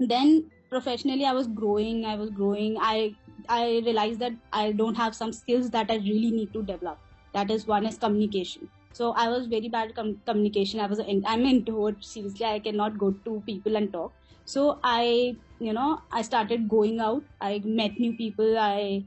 then 0.00 0.40
professionally 0.70 1.24
I 1.24 1.34
was 1.34 1.48
growing 1.50 2.04
I 2.04 2.16
was 2.16 2.30
growing 2.34 2.76
I 2.82 3.14
I 3.50 3.80
realise 3.80 4.18
that 4.18 4.38
I 4.54 4.72
don't 4.72 4.98
have 4.98 5.12
some 5.12 5.30
skills 5.32 5.66
that 5.68 5.90
I 5.90 5.98
really 5.98 6.30
need 6.30 6.52
to 6.52 6.62
develop 6.62 6.98
that 7.34 7.50
is 7.50 7.64
one 7.68 7.86
is 7.86 7.98
communication 8.00 8.68
So 8.92 9.12
I 9.12 9.28
was 9.28 9.46
very 9.46 9.68
bad 9.68 9.94
com- 9.94 10.20
communication. 10.26 10.80
I 10.80 10.86
was 10.86 10.98
an, 10.98 11.22
I'm 11.26 11.46
introvert. 11.46 12.04
Seriously, 12.04 12.46
I 12.46 12.58
cannot 12.58 12.98
go 12.98 13.12
to 13.12 13.42
people 13.46 13.76
and 13.76 13.92
talk. 13.92 14.12
So 14.44 14.80
I, 14.82 15.36
you 15.60 15.72
know, 15.72 16.00
I 16.12 16.22
started 16.22 16.68
going 16.68 17.00
out. 17.00 17.22
I 17.40 17.60
met 17.64 17.98
new 17.98 18.12
people. 18.14 18.58
I 18.58 19.04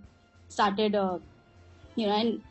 started, 0.47 0.95
uh, 0.95 1.19
you 1.95 2.07
know, 2.07 2.15
and 2.15 2.41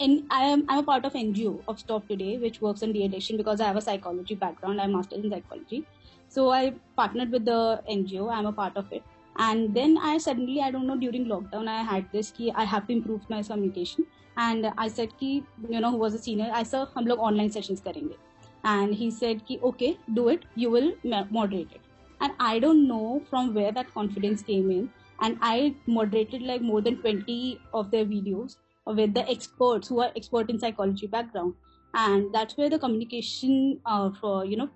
and 0.00 0.24
I 0.30 0.44
am 0.44 0.64
I'm 0.68 0.78
a 0.78 0.82
part 0.82 1.04
of 1.04 1.14
NGO 1.14 1.62
of 1.68 1.78
Stop 1.78 2.08
Today, 2.08 2.38
which 2.38 2.60
works 2.60 2.82
on 2.82 2.92
de-addiction 2.92 3.36
because 3.36 3.60
I 3.60 3.66
have 3.66 3.76
a 3.76 3.80
psychology 3.80 4.34
background. 4.34 4.80
I'm 4.80 4.92
master's 4.92 5.24
in 5.24 5.30
psychology, 5.30 5.86
so 6.28 6.50
I 6.50 6.74
partnered 6.96 7.30
with 7.30 7.44
the 7.44 7.82
NGO. 7.90 8.30
I'm 8.32 8.46
a 8.46 8.52
part 8.52 8.76
of 8.76 8.92
it, 8.92 9.02
and 9.36 9.74
then 9.74 9.96
i 9.98 10.16
suddenly 10.18 10.60
i 10.60 10.70
don't 10.70 10.86
know 10.86 10.96
during 10.96 11.26
lockdown 11.26 11.68
i 11.68 11.82
had 11.82 12.06
this 12.12 12.30
key 12.30 12.52
i 12.54 12.64
have 12.64 12.86
to 12.86 12.92
improve 12.92 13.28
my 13.28 13.42
communication 13.42 14.06
and 14.36 14.70
i 14.78 14.88
said 14.88 15.16
ki 15.18 15.44
you 15.68 15.80
know 15.80 15.90
who 15.90 15.98
was 15.98 16.14
a 16.14 16.18
senior 16.18 16.50
i 16.52 16.62
said 16.62 16.86
hum 16.94 17.06
log 17.06 17.18
online 17.18 17.50
sessions 17.50 17.80
karenge 17.80 18.16
and 18.64 18.94
he 18.94 19.10
said 19.10 19.44
ki 19.46 19.58
okay 19.62 19.98
do 20.14 20.28
it. 20.28 20.44
You 20.54 20.70
will 20.70 20.92
moderate 21.30 21.72
it. 21.72 21.80
And 22.20 22.32
i 22.40 22.58
don't 22.58 22.88
know 22.88 23.22
from 23.30 23.54
where 23.54 23.72
that 23.72 23.92
confidence 23.92 24.42
came 24.42 24.70
in. 24.70 24.90
And 25.20 25.38
i 25.42 25.74
moderated 25.86 26.42
like 26.42 26.62
more 26.62 26.80
than 26.80 26.96
20 27.02 27.60
of 27.72 27.90
their 27.90 28.04
videos 28.04 28.56
with 28.86 29.14
the 29.14 29.28
experts 29.28 29.88
who 29.88 30.00
are 30.00 30.10
expert 30.16 30.50
in 30.50 30.58
psychology 30.58 31.06
background. 31.06 31.54
And 31.94 32.34
that's 32.34 32.56
where 32.56 32.70
the 32.70 32.78
communication 32.78 33.80
uh, 33.86 34.10
for 34.20 34.44
you 34.44 34.56
know 34.56 34.70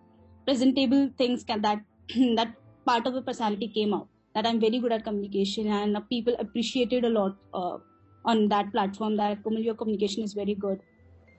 presentable 0.47 1.11
things 1.17 1.45
can 1.45 1.63
that 1.63 1.83
that 2.37 2.55
part 2.87 3.07
of 3.07 3.15
the 3.15 3.23
personality 3.23 3.69
came 3.69 3.95
out 3.95 4.09
that 4.35 4.47
i'm 4.47 4.61
very 4.61 4.79
good 4.79 4.93
at 4.93 5.05
communication 5.05 5.67
and 5.69 5.97
uh, 5.97 6.01
people 6.01 6.35
appreciated 6.39 7.05
a 7.05 7.09
lot 7.09 7.37
uh, 7.55 7.79
on 8.25 8.49
that 8.49 8.71
platform 8.73 9.17
that 9.17 9.39
your 9.67 9.75
communication 9.75 10.23
is 10.23 10.35
very 10.35 10.55
good. 10.55 10.81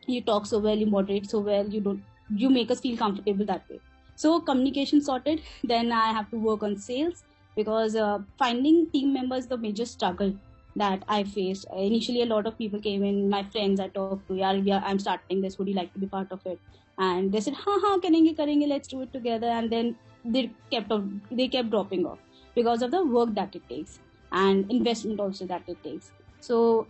You 0.07 0.21
talk 0.21 0.45
so 0.45 0.59
well 0.59 0.75
you 0.75 0.87
moderate 0.87 1.29
so 1.29 1.39
well 1.39 1.67
you 1.67 1.81
don't 1.81 2.01
you 2.35 2.49
make 2.49 2.71
us 2.71 2.79
feel 2.79 2.97
comfortable 2.97 3.45
that 3.45 3.69
way. 3.69 3.79
So 4.15 4.39
communication 4.39 5.01
sorted 5.01 5.41
then 5.63 5.91
i 5.91 6.11
have 6.19 6.29
to 6.31 6.37
work 6.37 6.63
on 6.63 6.77
sales 6.77 7.23
because 7.55 7.95
uh, 7.95 8.19
finding 8.37 8.89
team 8.91 9.13
members 9.13 9.47
the 9.47 9.57
major 9.57 9.85
struggle 9.85 10.33
that 10.75 11.03
i 11.07 11.23
faced. 11.23 11.67
Initially 11.75 12.23
a 12.23 12.25
lot 12.25 12.47
of 12.47 12.57
people 12.57 12.79
came 12.79 13.03
in 13.03 13.29
my 13.29 13.43
friends 13.43 13.79
i 13.79 13.87
talked 13.87 14.27
to 14.27 14.35
yeah, 14.35 14.51
yeah 14.51 14.81
i'm 14.85 14.99
starting 14.99 15.41
this 15.41 15.57
would 15.57 15.67
you 15.67 15.75
like 15.75 15.93
to 15.93 15.99
be 15.99 16.07
part 16.07 16.31
of 16.31 16.45
it? 16.45 16.59
And 16.97 17.31
they 17.31 17.41
said 17.41 17.53
ha 17.65 17.79
ha 17.85 17.97
karenge 18.07 18.35
karenge 18.37 18.67
let's 18.67 18.87
do 18.87 19.01
it 19.01 19.13
together. 19.13 19.47
And 19.47 19.71
then 19.71 19.95
they 20.25 20.51
kept 20.71 20.91
on 20.91 21.21
they 21.31 21.47
kept 21.47 21.69
dropping 21.69 22.05
off 22.05 22.19
because 22.54 22.82
of 22.82 22.90
the 22.90 23.04
work 23.04 23.34
that 23.34 23.54
it 23.54 23.68
takes 23.68 23.98
and 24.32 24.70
investment 24.70 25.20
also 25.20 25.46
that 25.46 25.62
it 25.68 25.82
takes 25.82 26.12
so 26.40 26.86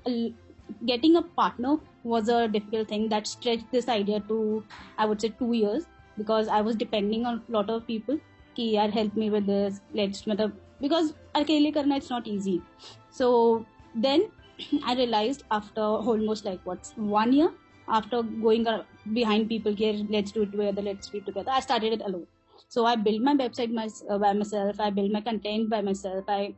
getting 0.86 1.16
a 1.16 1.22
partner 1.22 1.76
was 2.02 2.28
a 2.28 2.48
difficult 2.48 2.88
thing 2.88 3.08
that 3.08 3.26
stretched 3.26 3.70
this 3.70 3.88
idea 3.88 4.20
to 4.28 4.64
I 4.98 5.06
would 5.06 5.20
say 5.20 5.28
two 5.28 5.52
years 5.52 5.86
because 6.16 6.48
I 6.48 6.60
was 6.60 6.76
depending 6.76 7.26
on 7.26 7.42
a 7.48 7.52
lot 7.52 7.70
of 7.70 7.86
people. 7.86 8.18
Ki 8.54 8.74
yaar 8.76 8.90
help 8.92 9.16
me 9.16 9.30
with 9.30 9.46
this. 9.46 9.80
Let's 9.92 10.22
matlab, 10.22 10.52
because 10.80 11.12
अकेले 11.34 11.74
karna 11.74 11.96
it's 11.96 12.10
not 12.10 12.26
easy. 12.26 12.62
So 13.10 13.66
then 13.94 14.28
I 14.84 14.94
realized 14.94 15.44
after 15.50 15.82
almost 15.82 16.44
like 16.44 16.60
what 16.64 16.92
one 16.96 17.32
year 17.32 17.50
after 17.88 18.22
going 18.22 18.66
behind 19.12 19.48
people 19.48 19.74
here 19.74 19.94
let's 20.08 20.32
do 20.32 20.42
it 20.42 20.52
together 20.52 20.80
let's 20.80 21.08
do 21.08 21.18
it 21.18 21.26
together 21.26 21.50
I 21.50 21.60
started 21.60 21.92
it 21.94 22.02
alone. 22.04 22.26
So 22.67 22.85
I 22.85 22.95
built 22.95 23.21
my 23.21 23.35
website 23.35 23.71
my, 23.71 23.87
uh, 24.09 24.17
by 24.17 24.33
myself. 24.33 24.79
I 24.79 24.89
built 24.89 25.11
my 25.11 25.21
content 25.21 25.69
by 25.69 25.81
myself. 25.81 26.25
I 26.27 26.55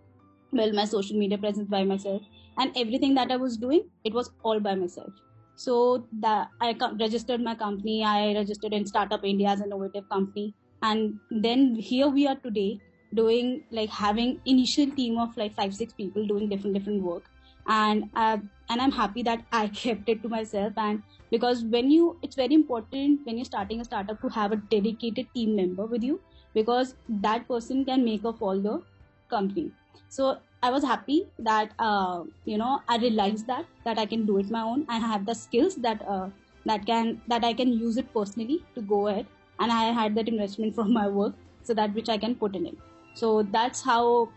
built 0.53 0.73
my 0.73 0.85
social 0.85 1.17
media 1.17 1.37
presence 1.37 1.69
by 1.69 1.83
myself. 1.83 2.21
And 2.57 2.75
everything 2.77 3.15
that 3.15 3.31
i 3.31 3.37
was 3.37 3.57
doing 3.57 3.83
it 4.03 4.13
was 4.13 4.29
all 4.43 4.59
by 4.59 4.75
myself. 4.75 5.13
So 5.55 6.07
that 6.21 6.49
i 6.61 6.75
registered 6.99 7.41
my 7.41 7.55
company. 7.55 8.03
I 8.03 8.33
registered 8.33 8.73
in 8.73 8.85
startup 8.85 9.23
india 9.23 9.49
as 9.49 9.61
an 9.61 9.67
innovative 9.67 10.09
company. 10.09 10.55
And 10.81 11.19
then 11.29 11.75
here 11.75 12.07
we 12.09 12.27
are 12.27 12.35
today 12.35 12.81
doing 13.13 13.63
like 13.71 13.89
having 13.89 14.41
initial 14.45 14.91
team 14.91 15.17
of 15.19 15.35
like 15.37 15.53
five 15.53 15.73
six 15.73 15.93
people 15.93 16.25
doing 16.27 16.49
different 16.49 16.75
different 16.75 17.03
work 17.03 17.30
and 17.67 18.03
uh, 18.15 18.37
and 18.69 18.81
i'm 18.81 18.91
happy 18.91 19.23
that 19.23 19.43
i 19.51 19.67
kept 19.81 20.09
it 20.09 20.21
to 20.23 20.29
myself 20.29 20.73
and 20.77 21.03
because 21.29 21.63
when 21.65 21.91
you 21.91 22.17
it's 22.21 22.35
very 22.35 22.53
important 22.53 23.19
when 23.25 23.37
you're 23.37 23.51
starting 23.53 23.81
a 23.81 23.85
startup 23.85 24.21
to 24.21 24.29
have 24.29 24.51
a 24.51 24.61
dedicated 24.75 25.27
team 25.33 25.55
member 25.55 25.85
with 25.85 26.03
you 26.03 26.21
because 26.53 26.95
that 27.09 27.47
person 27.47 27.85
can 27.85 28.03
make 28.03 28.25
up 28.25 28.41
all 28.41 28.59
the 28.59 28.81
company 29.29 29.71
so 30.09 30.37
I 30.63 30.69
was 30.69 30.83
happy 30.83 31.27
that 31.39 31.71
uh, 31.79 32.23
you 32.45 32.57
know 32.57 32.81
I 32.87 32.97
realized 32.97 33.47
that 33.47 33.65
that 33.85 33.97
I 33.97 34.05
can 34.05 34.25
do 34.25 34.37
it 34.37 34.49
my 34.51 34.61
own. 34.61 34.85
I 34.87 34.99
have 34.99 35.25
the 35.25 35.33
skills 35.33 35.75
that 35.77 36.03
uh, 36.07 36.29
that 36.65 36.85
can 36.85 37.21
that 37.27 37.43
I 37.43 37.53
can 37.53 37.73
use 37.73 37.97
it 37.97 38.13
personally 38.13 38.63
to 38.75 38.81
go 38.81 39.07
ahead, 39.07 39.25
and 39.59 39.71
I 39.71 39.85
had 39.99 40.13
that 40.15 40.27
investment 40.27 40.75
from 40.79 40.93
my 40.93 41.07
work, 41.07 41.33
so 41.63 41.73
that 41.73 41.95
which 41.95 42.09
I 42.09 42.17
can 42.17 42.35
put 42.35 42.55
in 42.55 42.67
it. 42.67 42.77
So 43.15 43.41
that's 43.41 43.81
how 43.81 44.29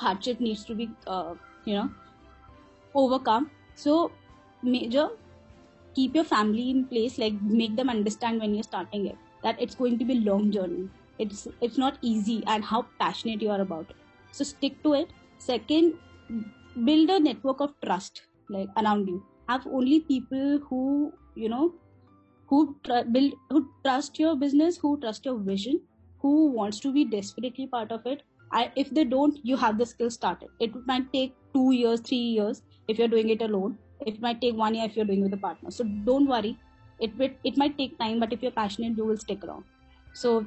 hardship 0.00 0.40
needs 0.40 0.64
to 0.66 0.74
be 0.74 0.90
uh, 1.06 1.34
you 1.64 1.74
know 1.74 1.90
overcome. 2.94 3.52
So 3.74 4.18
major 4.62 5.08
keep 5.94 6.14
your 6.14 6.24
family 6.24 6.70
in 6.70 6.88
place, 6.88 7.18
like 7.18 7.34
make 7.42 7.76
them 7.76 7.88
understand 7.90 8.40
when 8.40 8.54
you're 8.54 8.62
starting 8.64 9.06
it 9.06 9.18
that 9.42 9.60
it's 9.60 9.74
going 9.74 9.98
to 9.98 10.04
be 10.04 10.14
a 10.14 10.22
long 10.30 10.50
journey. 10.52 10.90
It's 11.18 11.46
it's 11.60 11.78
not 11.78 11.98
easy, 12.02 12.42
and 12.46 12.64
how 12.64 12.90
passionate 13.00 13.42
you 13.42 13.50
are 13.50 13.60
about 13.60 13.90
it. 13.90 13.96
So 14.32 14.44
stick 14.44 14.82
to 14.84 14.94
it 14.94 15.12
second 15.38 15.94
build 16.84 17.10
a 17.10 17.20
network 17.20 17.60
of 17.60 17.74
trust 17.84 18.22
like 18.48 18.68
around 18.76 19.08
you 19.08 19.26
have 19.48 19.66
only 19.66 20.00
people 20.00 20.58
who 20.68 20.80
you 21.34 21.48
know 21.48 21.74
who 22.48 22.78
tr- 22.84 23.04
build 23.12 23.34
who 23.50 23.60
trust 23.84 24.18
your 24.18 24.36
business 24.36 24.78
who 24.78 24.98
trust 25.00 25.24
your 25.24 25.38
vision 25.38 25.80
who 26.20 26.32
wants 26.52 26.80
to 26.80 26.92
be 26.92 27.04
desperately 27.04 27.66
part 27.66 27.92
of 27.92 28.06
it 28.06 28.22
I, 28.52 28.72
if 28.76 28.90
they 28.90 29.04
don't 29.04 29.38
you 29.44 29.56
have 29.56 29.78
the 29.78 29.86
skill 29.86 30.10
started 30.10 30.50
it 30.60 30.72
might 30.86 31.12
take 31.12 31.36
two 31.54 31.72
years 31.72 32.00
three 32.00 32.26
years 32.38 32.62
if 32.90 32.98
you're 32.98 33.14
doing 33.14 33.28
it 33.30 33.42
alone 33.42 33.78
it 34.06 34.20
might 34.20 34.40
take 34.40 34.54
one 34.56 34.74
year 34.74 34.86
if 34.86 34.96
you're 34.96 35.04
doing 35.04 35.22
with 35.22 35.34
a 35.34 35.36
partner. 35.36 35.70
So 35.70 35.84
don't 35.84 36.26
worry. 36.26 36.58
It 36.98 37.12
it 37.44 37.56
might 37.58 37.76
take 37.78 37.98
time 37.98 38.18
but 38.20 38.32
if 38.32 38.42
you're 38.42 38.52
passionate 38.60 38.96
you 38.96 39.04
will 39.06 39.18
stick 39.18 39.44
around. 39.44 39.64
So 40.14 40.46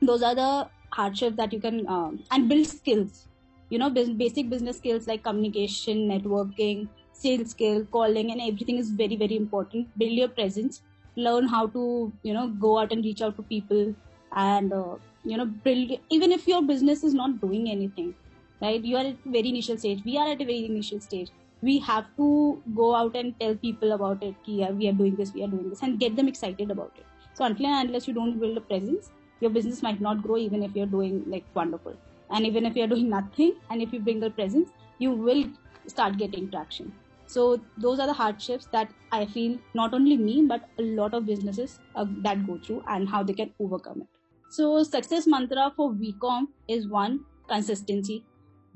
those 0.00 0.22
are 0.22 0.34
the 0.34 0.70
hardships 0.92 1.36
that 1.36 1.52
you 1.52 1.60
can 1.60 1.86
um, 1.88 2.24
and 2.30 2.48
build 2.48 2.66
skills. 2.66 3.28
You 3.70 3.78
know 3.78 3.90
basic 3.90 4.48
business 4.50 4.78
skills 4.78 5.06
like 5.06 5.22
communication 5.24 6.08
networking 6.08 6.88
sales 7.12 7.50
skill 7.50 7.84
calling 7.86 8.30
and 8.32 8.40
everything 8.40 8.78
is 8.78 8.90
very 8.92 9.16
very 9.16 9.36
important. 9.36 9.96
Build 9.98 10.12
your 10.12 10.28
presence. 10.28 10.82
Learn 11.16 11.48
how 11.48 11.66
to 11.68 12.12
you 12.22 12.32
know 12.34 12.48
go 12.48 12.78
out 12.78 12.92
and 12.92 13.04
reach 13.04 13.20
out 13.22 13.36
to 13.36 13.42
people 13.42 13.94
and 14.32 14.72
uh, 14.72 14.96
you 15.24 15.36
know 15.36 15.46
build 15.46 15.92
even 16.10 16.32
if 16.32 16.46
your 16.46 16.62
business 16.66 17.04
is 17.04 17.14
not 17.14 17.40
doing 17.40 17.68
anything 17.70 18.14
right? 18.62 18.82
You 18.84 18.96
are 18.96 19.04
at 19.06 19.18
very 19.24 19.48
initial 19.50 19.78
stage. 19.78 20.02
We 20.04 20.16
are 20.18 20.28
at 20.32 20.40
a 20.40 20.44
very 20.44 20.64
initial 20.66 21.00
stage 21.00 21.30
we 21.62 21.78
have 21.80 22.06
to 22.16 22.62
go 22.74 22.94
out 22.94 23.16
and 23.16 23.34
tell 23.40 23.54
people 23.56 23.92
about 23.92 24.22
it 24.22 24.36
yeah, 24.44 24.70
we 24.70 24.88
are 24.88 24.92
doing 24.92 25.16
this 25.16 25.32
we 25.34 25.42
are 25.42 25.48
doing 25.48 25.68
this 25.70 25.82
and 25.82 25.98
get 25.98 26.16
them 26.16 26.28
excited 26.28 26.70
about 26.70 26.92
it. 26.96 27.06
So 27.34 27.44
until 27.44 27.66
and 27.66 27.88
unless 27.88 28.06
you 28.08 28.14
don't 28.14 28.38
build 28.38 28.56
a 28.56 28.60
presence 28.60 29.10
your 29.40 29.50
business 29.50 29.82
might 29.82 30.00
not 30.00 30.22
grow 30.22 30.36
even 30.36 30.62
if 30.62 30.74
you're 30.74 30.86
doing 30.86 31.24
like 31.26 31.46
wonderful. 31.54 31.96
And 32.30 32.46
even 32.46 32.66
if 32.66 32.76
you're 32.76 32.86
doing 32.94 33.08
nothing 33.08 33.60
and 33.70 33.82
if 33.82 33.92
you 33.92 34.00
bring 34.00 34.22
a 34.22 34.30
presence 34.30 34.70
you 34.98 35.12
will 35.12 35.44
start 35.86 36.16
getting 36.18 36.50
traction. 36.50 36.92
So 37.26 37.60
those 37.76 38.00
are 38.00 38.06
the 38.06 38.14
hardships 38.14 38.66
that 38.72 38.92
i 39.12 39.26
feel 39.26 39.58
not 39.74 39.94
only 39.94 40.16
me 40.16 40.44
but 40.46 40.70
a 40.78 40.82
lot 40.82 41.14
of 41.14 41.26
businesses 41.26 41.80
uh, 41.94 42.06
that 42.22 42.46
go 42.46 42.58
through 42.64 42.82
and 42.88 43.08
how 43.08 43.22
they 43.22 43.34
can 43.34 43.54
overcome 43.58 44.02
it. 44.02 44.08
So 44.50 44.82
success 44.82 45.26
mantra 45.26 45.72
for 45.76 45.92
vcom 45.92 46.48
is 46.68 46.88
one 46.88 47.24
consistency 47.48 48.24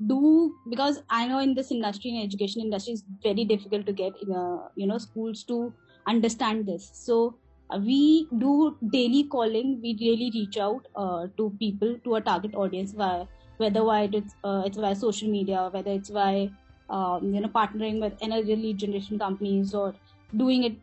do 0.07 0.53
because 0.69 1.01
i 1.09 1.27
know 1.27 1.39
in 1.39 1.53
this 1.53 1.71
industry 1.71 2.09
in 2.11 2.21
education 2.23 2.61
industry 2.61 2.93
is 2.93 3.03
very 3.21 3.45
difficult 3.45 3.85
to 3.85 3.93
get 3.93 4.13
uh, 4.39 4.57
you 4.75 4.87
know 4.87 4.97
schools 4.97 5.43
to 5.43 5.73
understand 6.07 6.65
this 6.65 6.89
so 6.93 7.37
uh, 7.69 7.77
we 7.77 8.27
do 8.37 8.77
daily 8.91 9.23
calling 9.35 9.79
we 9.81 9.95
really 10.01 10.31
reach 10.33 10.57
out 10.57 10.87
uh, 10.95 11.27
to 11.37 11.55
people 11.59 11.95
to 12.03 12.15
a 12.15 12.21
target 12.21 12.53
audience 12.55 12.91
via 12.91 13.25
whether 13.57 13.83
why 13.83 14.09
it's 14.11 14.35
uh, 14.43 14.63
it's 14.65 14.77
via 14.77 14.95
social 14.95 15.29
media, 15.29 15.69
whether 15.71 15.91
it's 15.91 16.09
by 16.09 16.49
um, 16.89 17.33
you 17.33 17.41
know 17.41 17.47
partnering 17.49 17.99
with 18.01 18.13
energy 18.21 18.55
lead 18.55 18.77
generation 18.77 19.19
companies 19.19 19.73
or 19.73 19.93
doing 20.37 20.63
it 20.63 20.75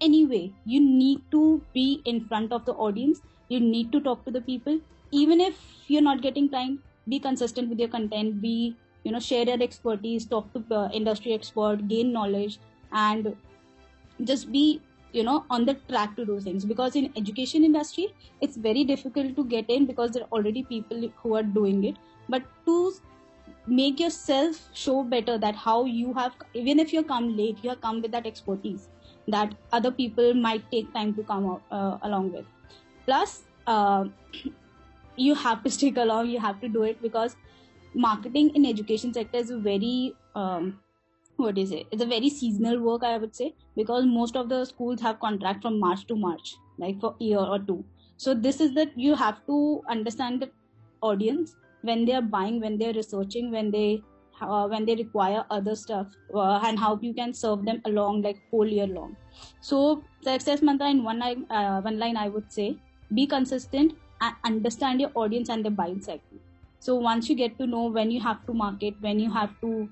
anyway. 0.00 0.52
You 0.64 0.80
need 0.80 1.22
to 1.32 1.62
be 1.72 2.02
in 2.04 2.26
front 2.26 2.52
of 2.52 2.64
the 2.64 2.72
audience. 2.72 3.20
You 3.48 3.60
need 3.60 3.92
to 3.92 4.00
talk 4.00 4.24
to 4.26 4.30
the 4.30 4.40
people, 4.40 4.78
even 5.10 5.40
if 5.40 5.56
you're 5.88 6.02
not 6.02 6.22
getting 6.22 6.50
time. 6.50 6.78
Be 7.08 7.18
consistent 7.18 7.68
with 7.68 7.78
your 7.78 7.88
content. 7.88 8.40
Be 8.40 8.76
you 9.04 9.12
know 9.12 9.20
share 9.20 9.44
your 9.44 9.62
expertise. 9.62 10.26
Talk 10.26 10.52
to 10.54 10.64
uh, 10.74 10.88
industry 10.92 11.32
expert. 11.32 11.88
Gain 11.88 12.12
knowledge 12.12 12.58
and 12.92 13.34
just 14.24 14.50
be 14.52 14.80
you 15.12 15.22
know 15.22 15.44
on 15.50 15.64
the 15.64 15.74
track 15.88 16.14
to 16.16 16.24
do 16.24 16.38
things 16.40 16.64
because 16.64 16.96
in 16.96 17.12
education 17.16 17.64
industry 17.64 18.08
it's 18.40 18.56
very 18.56 18.84
difficult 18.84 19.34
to 19.36 19.44
get 19.44 19.70
in 19.70 19.86
because 19.86 20.10
there 20.10 20.22
are 20.24 20.32
already 20.32 20.62
people 20.62 21.10
who 21.22 21.34
are 21.34 21.42
doing 21.42 21.84
it 21.84 21.96
but 22.28 22.42
to 22.66 22.92
make 23.66 24.00
yourself 24.00 24.68
show 24.72 25.02
better 25.02 25.38
that 25.38 25.54
how 25.54 25.84
you 25.84 26.12
have 26.12 26.34
even 26.54 26.78
if 26.78 26.92
you 26.92 27.02
come 27.02 27.36
late 27.36 27.56
you 27.62 27.70
have 27.70 27.80
come 27.80 28.02
with 28.02 28.12
that 28.12 28.26
expertise 28.26 28.88
that 29.28 29.54
other 29.72 29.90
people 29.90 30.34
might 30.34 30.62
take 30.70 30.92
time 30.94 31.14
to 31.14 31.22
come 31.22 31.50
out, 31.50 31.62
uh, 31.70 31.98
along 32.02 32.32
with 32.32 32.44
plus 33.06 33.42
uh, 33.66 34.04
you 35.18 35.34
have 35.34 35.62
to 35.64 35.70
stick 35.70 35.96
along 35.96 36.28
you 36.28 36.40
have 36.40 36.60
to 36.60 36.68
do 36.68 36.82
it 36.82 37.00
because 37.02 37.36
marketing 37.94 38.50
in 38.54 38.66
education 38.66 39.12
sector 39.14 39.38
is 39.38 39.50
a 39.50 39.58
very 39.58 40.14
um, 40.34 40.78
what 41.36 41.56
is 41.56 41.70
it? 41.70 41.86
It's 41.92 42.02
a 42.02 42.06
very 42.06 42.28
seasonal 42.28 42.80
work 42.80 43.04
i 43.04 43.16
would 43.16 43.34
say 43.34 43.54
because 43.76 44.06
most 44.06 44.36
of 44.36 44.48
the 44.48 44.64
schools 44.64 45.00
have 45.00 45.20
contract 45.20 45.62
from 45.62 45.78
march 45.78 46.06
to 46.08 46.16
march 46.16 46.54
like 46.78 47.00
for 47.00 47.14
year 47.20 47.38
or 47.38 47.58
two. 47.58 47.84
So 48.16 48.34
this 48.34 48.60
is 48.60 48.74
that 48.74 48.98
you 48.98 49.14
have 49.14 49.44
to 49.46 49.82
understand 49.88 50.42
the 50.42 50.50
audience 51.00 51.54
when 51.82 52.04
they 52.04 52.14
are 52.14 52.22
buying 52.22 52.60
when 52.60 52.78
they 52.78 52.90
are 52.90 52.92
researching 52.92 53.52
when 53.52 53.70
they 53.70 54.02
uh, 54.40 54.66
when 54.68 54.84
they 54.84 54.96
require 54.96 55.44
other 55.50 55.74
stuff 55.76 56.08
uh, 56.34 56.60
and 56.64 56.78
how 56.78 56.98
you 57.02 57.14
can 57.14 57.32
serve 57.32 57.64
them 57.64 57.80
along 57.84 58.22
like 58.22 58.42
whole 58.50 58.66
year 58.66 58.86
long. 58.86 59.16
So 59.60 60.04
success 60.22 60.62
mantra 60.62 60.90
in 60.90 61.04
one 61.04 61.20
line 61.20 61.46
uh, 61.50 61.80
one 61.80 61.98
line 61.98 62.16
i 62.16 62.28
would 62.28 62.52
say 62.52 62.68
be 63.14 63.26
consistent 63.26 63.92
understand 64.44 65.00
your 65.00 65.10
audience 65.14 65.48
and 65.48 65.64
the 65.64 65.70
buying 65.70 66.00
cycle. 66.00 66.38
So 66.80 66.94
once 66.94 67.28
you 67.28 67.34
get 67.34 67.58
to 67.58 67.66
know 67.66 67.86
when 67.86 68.10
you 68.10 68.20
have 68.20 68.44
to 68.46 68.54
market 68.54 68.94
when 69.00 69.18
you 69.18 69.30
have 69.32 69.50
to 69.60 69.88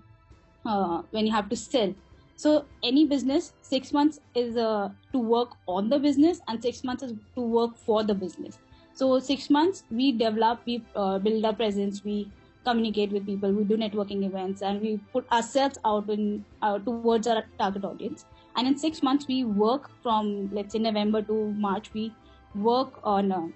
uh, 0.64 1.02
when 1.10 1.26
you 1.26 1.32
have 1.32 1.48
to 1.48 1.56
sell. 1.56 1.94
So 2.36 2.66
any 2.82 3.06
business 3.06 3.52
six 3.62 3.92
months 3.92 4.20
is 4.34 4.56
uh, 4.56 4.90
to 5.12 5.18
work 5.18 5.52
on 5.66 5.88
the 5.88 5.98
business 5.98 6.40
and 6.48 6.62
six 6.62 6.84
months 6.84 7.02
is 7.02 7.14
to 7.34 7.40
work 7.40 7.76
for 7.76 8.04
the 8.04 8.14
business. 8.14 8.58
So 8.94 9.18
six 9.18 9.50
months 9.50 9.84
we 9.90 10.12
develop 10.12 10.60
we 10.66 10.84
uh, 10.94 11.18
build 11.18 11.44
our 11.44 11.54
presence 11.54 12.02
we 12.04 12.30
communicate 12.64 13.12
with 13.12 13.24
people 13.26 13.52
we 13.52 13.64
do 13.64 13.76
networking 13.76 14.24
events 14.26 14.60
and 14.60 14.80
we 14.80 14.98
put 15.12 15.30
ourselves 15.30 15.78
out 15.84 16.10
in 16.10 16.44
uh, 16.62 16.78
towards 16.78 17.26
our 17.26 17.44
target 17.58 17.84
audience. 17.84 18.24
And 18.56 18.66
in 18.66 18.76
six 18.76 19.02
months 19.02 19.26
we 19.28 19.44
work 19.44 19.90
from 20.02 20.50
let's 20.52 20.72
say 20.72 20.78
november 20.78 21.22
to 21.22 21.52
march 21.52 21.90
we 21.94 22.12
work 22.54 23.00
on 23.04 23.32
uh, 23.32 23.46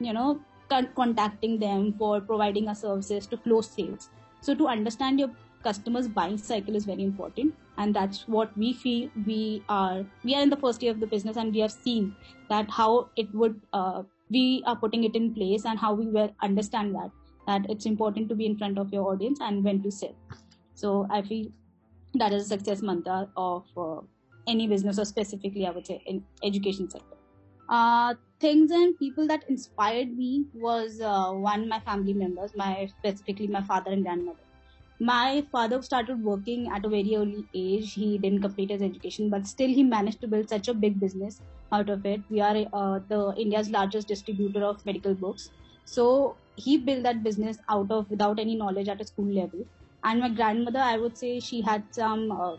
you 0.00 0.12
know 0.12 0.40
con- 0.68 0.90
contacting 0.94 1.58
them 1.58 1.92
for 1.98 2.20
providing 2.20 2.68
our 2.68 2.74
services 2.74 3.26
to 3.26 3.36
close 3.36 3.70
sales. 3.70 4.08
So 4.40 4.54
to 4.54 4.68
understand 4.68 5.18
your 5.18 5.30
customers 5.62 6.08
buying 6.08 6.38
cycle 6.38 6.76
is 6.76 6.84
very 6.84 7.02
important 7.02 7.54
and 7.78 7.94
that's 7.94 8.26
what 8.28 8.56
we 8.56 8.72
feel 8.72 9.10
we 9.26 9.62
are 9.68 10.04
we 10.24 10.34
are 10.34 10.42
in 10.42 10.50
the 10.50 10.56
first 10.64 10.82
year 10.82 10.92
of 10.92 11.00
the 11.00 11.06
business 11.14 11.36
and 11.36 11.52
we 11.52 11.60
have 11.60 11.72
seen 11.72 12.14
that 12.48 12.70
how 12.70 13.10
it 13.16 13.32
would 13.34 13.60
uh, 13.72 14.02
we 14.30 14.62
are 14.66 14.76
putting 14.76 15.04
it 15.04 15.16
in 15.16 15.34
place 15.34 15.64
and 15.64 15.78
how 15.78 15.92
we 15.92 16.06
will 16.06 16.32
understand 16.42 16.94
that 16.94 17.10
that 17.48 17.68
it's 17.68 17.86
important 17.86 18.28
to 18.28 18.34
be 18.34 18.46
in 18.46 18.56
front 18.56 18.78
of 18.78 18.92
your 18.92 19.08
audience 19.12 19.38
and 19.40 19.64
when 19.64 19.82
to 19.82 19.90
sell. 19.90 20.14
So 20.74 21.06
i 21.10 21.22
feel 21.22 21.46
that 22.14 22.32
is 22.32 22.44
a 22.44 22.48
success 22.48 22.82
mantra 22.82 23.28
of 23.36 23.64
uh, 23.76 24.00
any 24.46 24.68
business 24.68 24.98
or 24.98 25.04
specifically 25.04 25.66
i 25.66 25.70
would 25.70 25.86
say 25.86 26.02
in 26.06 26.24
education 26.44 26.90
sector 26.90 27.15
uh, 27.68 28.14
things 28.40 28.70
and 28.70 28.98
people 28.98 29.26
that 29.28 29.44
inspired 29.48 30.16
me 30.16 30.46
was 30.52 31.00
uh, 31.00 31.32
one 31.32 31.68
my 31.68 31.80
family 31.80 32.14
members 32.14 32.52
my 32.56 32.86
specifically 32.86 33.46
my 33.48 33.62
father 33.62 33.90
and 33.92 34.04
grandmother. 34.04 34.42
My 34.98 35.46
father 35.52 35.82
started 35.82 36.22
working 36.22 36.68
at 36.72 36.84
a 36.84 36.88
very 36.88 37.16
early 37.16 37.48
age. 37.54 37.92
He 37.94 38.18
didn't 38.18 38.40
complete 38.42 38.70
his 38.70 38.82
education 38.82 39.30
but 39.30 39.46
still 39.46 39.68
he 39.68 39.82
managed 39.82 40.20
to 40.22 40.28
build 40.28 40.48
such 40.48 40.68
a 40.68 40.74
big 40.74 41.00
business 41.00 41.42
out 41.72 41.90
of 41.90 42.06
it. 42.06 42.22
We 42.30 42.40
are 42.40 42.56
uh, 42.72 43.00
the 43.08 43.34
india's 43.38 43.70
largest 43.70 44.08
distributor 44.08 44.64
of 44.64 44.84
medical 44.86 45.14
books. 45.14 45.50
So 45.84 46.40
he 46.56 46.78
built 46.78 47.02
that 47.04 47.22
business 47.22 47.58
out 47.68 47.90
of 47.90 48.10
without 48.10 48.38
any 48.40 48.56
knowledge 48.56 48.88
at 48.88 49.00
a 49.00 49.06
school 49.06 49.32
level. 49.34 49.64
And 50.04 50.20
my 50.20 50.30
grandmother 50.30 50.78
i 50.80 50.96
would 50.98 51.16
say 51.18 51.40
she 51.40 51.62
had 51.62 51.94
some 51.94 52.30
uh, 52.30 52.56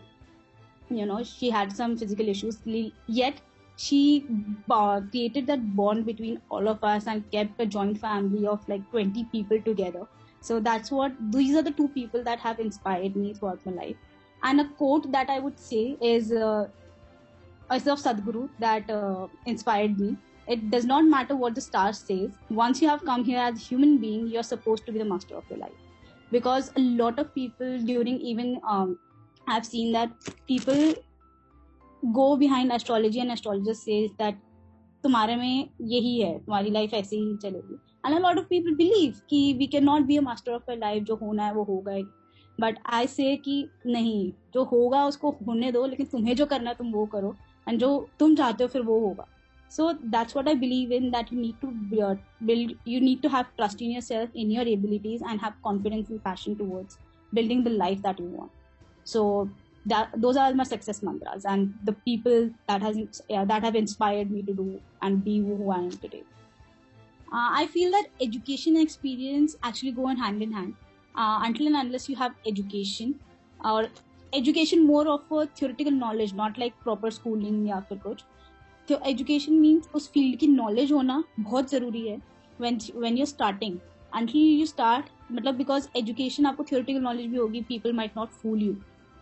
you 0.90 1.06
know 1.06 1.22
she 1.22 1.50
had 1.50 1.72
some 1.72 1.96
physical 1.96 2.28
issues. 2.28 2.62
Yet 3.06 3.42
she 3.78 4.26
uh, 4.70 5.00
created 5.10 5.46
that 5.46 5.64
bond 5.76 6.04
between 6.04 6.40
all 6.50 6.68
of 6.68 6.84
us 6.84 7.06
and 7.06 7.30
kept 7.30 7.60
a 7.60 7.66
joint 7.66 7.98
family 7.98 8.46
of 8.46 8.68
like 8.68 8.88
20 8.90 9.24
people 9.32 9.60
together 9.62 10.06
so 10.40 10.60
that's 10.60 10.90
what 10.90 11.12
these 11.32 11.56
are 11.56 11.62
the 11.62 11.70
two 11.70 11.88
people 11.88 12.22
that 12.24 12.38
have 12.40 12.60
inspired 12.60 13.16
me 13.16 13.34
throughout 13.34 13.64
my 13.66 13.72
life. 13.72 13.96
And 14.42 14.60
a 14.60 14.68
quote 14.68 15.10
that 15.12 15.28
I 15.28 15.40
would 15.40 15.58
say 15.58 15.96
is 16.00 16.32
uh, 16.32 16.68
of 17.70 17.82
Sadhguru 17.82 18.48
that 18.58 18.88
uh, 18.88 19.26
inspired 19.46 19.98
me. 19.98 20.16
It 20.46 20.70
does 20.70 20.86
not 20.86 21.04
matter 21.04 21.36
what 21.36 21.54
the 21.54 21.60
star 21.60 21.92
says. 21.92 22.30
Once 22.48 22.80
you 22.80 22.88
have 22.88 23.04
come 23.04 23.24
here 23.24 23.38
as 23.38 23.56
a 23.56 23.60
human 23.60 23.98
being, 23.98 24.26
you're 24.28 24.42
supposed 24.42 24.86
to 24.86 24.92
be 24.92 24.98
the 24.98 25.04
master 25.04 25.36
of 25.36 25.44
your 25.50 25.58
life. 25.58 25.72
Because 26.30 26.72
a 26.76 26.80
lot 26.80 27.18
of 27.18 27.34
people 27.34 27.78
during 27.80 28.18
even 28.20 28.60
um, 28.66 28.98
I've 29.46 29.66
seen 29.66 29.92
that 29.92 30.10
people 30.46 30.94
go 32.04 32.36
behind 32.36 32.72
astrology 32.72 33.20
and 33.20 33.30
astrologer 33.30 33.74
says 33.74 34.10
that 34.12 34.40
तुम्हारे 35.04 35.36
में 35.36 35.68
यही 35.82 36.20
है, 36.20 36.38
तुम्हारी 36.38 36.70
life 36.70 36.94
ऐसे 36.94 37.16
ही 37.16 37.36
चलेगी। 37.42 37.74
And 38.06 38.18
lot 38.18 38.38
of 38.38 38.44
people 38.44 38.74
believe 38.74 39.20
कि 39.30 39.52
we 39.58 39.66
can 39.66 39.84
not 39.84 40.02
be 40.02 40.16
a 40.16 40.20
master 40.20 40.52
of 40.52 40.70
our 40.70 40.78
life 40.78 41.02
जो 41.02 41.14
होना 41.16 41.46
है 41.46 41.52
वो 41.54 41.64
होगा 41.64 41.92
ही। 41.92 42.04
बट 42.58 42.78
आई 42.92 43.06
से 43.06 43.34
कि 43.36 43.64
नहीं, 43.86 44.30
जो 44.54 44.64
होगा 44.64 45.04
उसको 45.06 45.30
होने 45.46 45.72
दो, 45.72 45.84
लेकिन 45.86 46.06
तुम्हें 46.06 46.34
जो 46.36 46.46
करना 46.46 46.70
है 46.70 46.76
तुम 46.76 46.92
वो 46.92 47.04
करो। 47.06 47.34
एंड 47.66 47.78
जो 47.80 48.08
तुम 48.18 48.34
चाहते 48.34 48.64
हो 48.64 48.68
फिर 48.68 48.82
वो 48.82 48.98
होगा। 49.00 49.26
So 49.70 49.92
that's 49.92 50.36
what 50.36 50.48
I 50.48 50.54
believe 50.54 50.92
in 50.92 51.10
that 51.10 51.32
you 51.32 51.40
need 51.40 51.60
to 51.60 51.68
build 52.46 52.74
you 52.88 53.00
need 53.00 53.20
to 53.22 53.28
have 53.28 53.44
trust 53.56 53.82
in 53.82 53.90
your 53.90 54.02
self 54.02 54.36
in 54.36 54.50
your 54.50 54.68
abilities 54.68 55.22
and 55.22 55.40
have 55.40 55.52
confidence 55.62 56.10
in 56.10 56.18
passion 56.18 56.54
towards 56.54 56.98
building 57.32 57.64
the 57.64 57.68
life 57.68 57.98
that 57.98 58.20
you 58.20 58.28
want 58.28 59.08
so 59.08 59.22
that 59.85 60.09
those 60.17 60.37
are 60.37 60.53
my 60.53 60.63
success 60.63 61.01
mantras 61.03 61.45
and 61.45 61.73
the 61.83 61.93
people 61.93 62.49
that 62.67 62.81
has 62.81 62.97
yeah, 63.29 63.45
that 63.45 63.63
have 63.63 63.75
inspired 63.75 64.31
me 64.31 64.41
to 64.41 64.53
do 64.53 64.79
and 65.01 65.23
be 65.23 65.39
who 65.39 65.71
i 65.71 65.77
am 65.77 65.91
today 65.91 66.23
uh, 67.33 67.49
I 67.51 67.67
feel 67.67 67.91
that 67.91 68.09
education 68.21 68.75
and 68.75 68.83
experience 68.83 69.55
actually 69.63 69.91
go 69.91 70.05
hand 70.07 70.43
in 70.43 70.51
hand. 70.51 70.75
Uh, 71.15 71.39
until 71.43 71.67
and 71.67 71.75
unless 71.75 72.07
you 72.09 72.15
have 72.15 72.33
education 72.47 73.15
or 73.63 73.87
education 74.33 74.85
more 74.85 75.07
of 75.07 75.21
a 75.31 75.47
theoretical 75.47 75.91
knowledge, 75.91 76.33
not 76.33 76.57
like 76.57 76.79
proper 76.81 77.11
schooling 77.11 77.65
या 77.67 77.79
फिर 77.89 77.97
कुछ 78.05 78.23
तो 78.87 78.99
education 79.09 79.53
means 79.53 79.89
उस 79.95 80.09
field 80.13 80.39
की 80.39 80.47
knowledge 80.47 80.91
होना 80.91 81.23
बहुत 81.39 81.69
ज़रूरी 81.71 82.07
है 82.07 82.19
when 82.61 82.79
when 83.03 83.17
you're 83.19 83.31
starting 83.33 83.77
until 84.19 84.47
you 84.59 84.65
start 84.71 85.11
मतलब 85.31 85.55
बिकॉज 85.55 85.87
एजुकेशन 85.97 86.45
आपको 86.45 86.63
थियोरटिकल 86.71 87.01
नॉलेज 87.01 87.27
भी 87.27 87.37
होगी 87.37 87.61
people 87.69 87.93
might 87.93 88.17
not 88.17 88.29
fool 88.41 88.61
you 88.63 88.75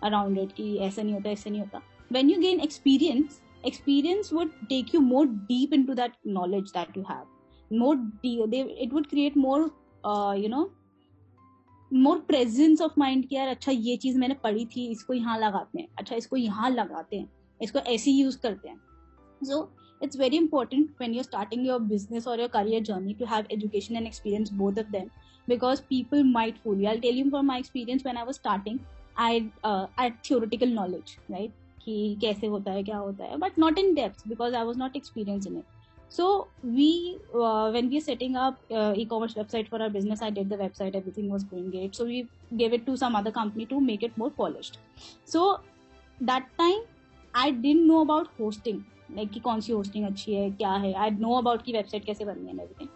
Around 0.06 0.38
it 0.38 0.52
कि 0.52 0.76
ऐसा 0.78 1.02
नहीं 1.02 1.14
होता, 1.14 1.30
ऐसा 1.30 1.50
नहीं 1.50 1.60
होता। 1.60 1.80
When 2.10 2.30
you 2.30 2.38
gain 2.40 2.60
experience 2.60 3.40
experience 3.66 4.32
would 4.32 4.50
take 4.68 4.94
you 4.94 5.00
more 5.02 5.26
deep 5.26 5.72
in 5.74 5.84
to 5.84 5.94
that 5.94 6.12
knowledge 6.28 6.70
that 6.70 6.96
you 6.96 7.04
have 7.10 7.24
more 7.70 7.96
it 8.24 8.92
would 8.92 9.06
create 9.06 9.36
more 9.36 9.70
you 10.38 10.48
know 10.48 10.70
more 11.90 12.18
presence 12.28 12.80
of 12.82 12.92
mind 12.98 13.26
की 13.28 13.36
यार 13.36 13.48
अच्छा 13.48 13.72
ये 13.72 13.96
चीज़ 13.96 14.18
मैंने 14.18 14.34
पढ़ी 14.34 14.64
थी, 14.66 14.86
इसको 14.86 15.14
यहाँ 15.14 15.38
लगाते 15.38 15.78
हैं। 15.78 15.88
अच्छा 15.98 16.16
इसको 16.16 16.36
यहाँ 16.36 16.70
लगाते 16.70 17.16
हैं। 17.16 17.30
इसको 17.60 17.78
ऐसे 17.78 18.10
यूज़ 18.10 18.38
करते 18.38 18.68
हैं। 18.68 18.80
So 19.40 19.68
it's 20.00 20.18
very 20.18 20.36
important 20.36 20.90
when 21.00 21.14
you're 21.14 21.24
starting 21.24 21.66
your 21.66 21.80
business 21.82 22.26
और 22.28 22.40
your 22.40 22.48
career 22.48 22.82
journey 22.84 23.14
to 23.14 23.24
have 23.26 23.46
education 23.52 23.96
and 23.96 24.06
experience 24.06 24.52
both 24.54 24.78
of 24.78 24.90
them 24.92 25.08
because 25.48 25.82
people 25.90 26.24
might 26.24 26.58
fool 26.64 26.80
you 26.80 26.88
I 26.88 26.98
tell 27.00 27.18
you 27.18 27.30
for 27.30 27.42
my 27.42 27.58
experience 27.58 28.06
when 28.06 28.16
I 28.16 28.24
was 28.24 28.36
starting 28.36 28.78
I 29.18 29.40
theoretical 30.24 30.72
knowledge 30.72 31.16
right 31.30 31.52
कि 31.84 32.16
कैसे 32.20 32.46
होता 32.46 32.72
है, 32.72 32.82
क्या 32.82 32.96
होता 32.98 33.24
है 33.24 33.36
but 33.36 33.58
not 33.58 33.78
in 33.78 33.94
depth 33.94 34.28
because 34.28 34.54
I 34.54 34.64
was 34.64 34.78
not 34.78 34.96
experience 34.96 35.46
in 35.46 35.56
it 35.56 35.64
so 36.12 36.26
we 36.64 37.16
when 37.72 37.88
we 37.88 38.00
setting 38.00 38.36
up 38.36 38.58
ecommerce 39.04 39.36
website 39.38 39.68
for 39.68 39.82
our 39.82 39.88
business 39.88 40.22
I 40.22 40.30
did 40.30 40.46
the 40.46 40.58
website 40.60 40.94
everything 40.94 41.30
was 41.32 41.44
going 41.46 41.74
it 41.74 41.94
so 41.94 42.04
we 42.04 42.22
gave 42.52 42.74
it 42.74 42.84
to 42.86 42.96
some 42.96 43.30
company 43.30 43.64
to 43.64 43.80
make 43.80 44.04
it 44.04 44.18
more 44.18 44.30
polish 44.36 44.72
so 45.32 45.52
that 46.22 46.42
time 46.58 46.82
I 47.34 47.50
didn't 47.50 47.84
know 47.86 48.00
about 48.00 48.28
hosting 48.40 48.80
like 49.16 49.30
कि 49.30 49.40
कौन 49.40 49.60
सी 49.60 49.72
hosting 49.72 50.04
अच्छी 50.06 50.34
है, 50.34 50.50
क्या 50.50 50.72
है? 50.72 50.92
I 50.92 51.10
know 51.10 51.32
about 51.38 51.62
की 51.62 51.72
website 51.72 52.04
कैसे 52.04 52.24
बननी 52.24 52.46
है 52.46 52.54
everything 52.54 52.88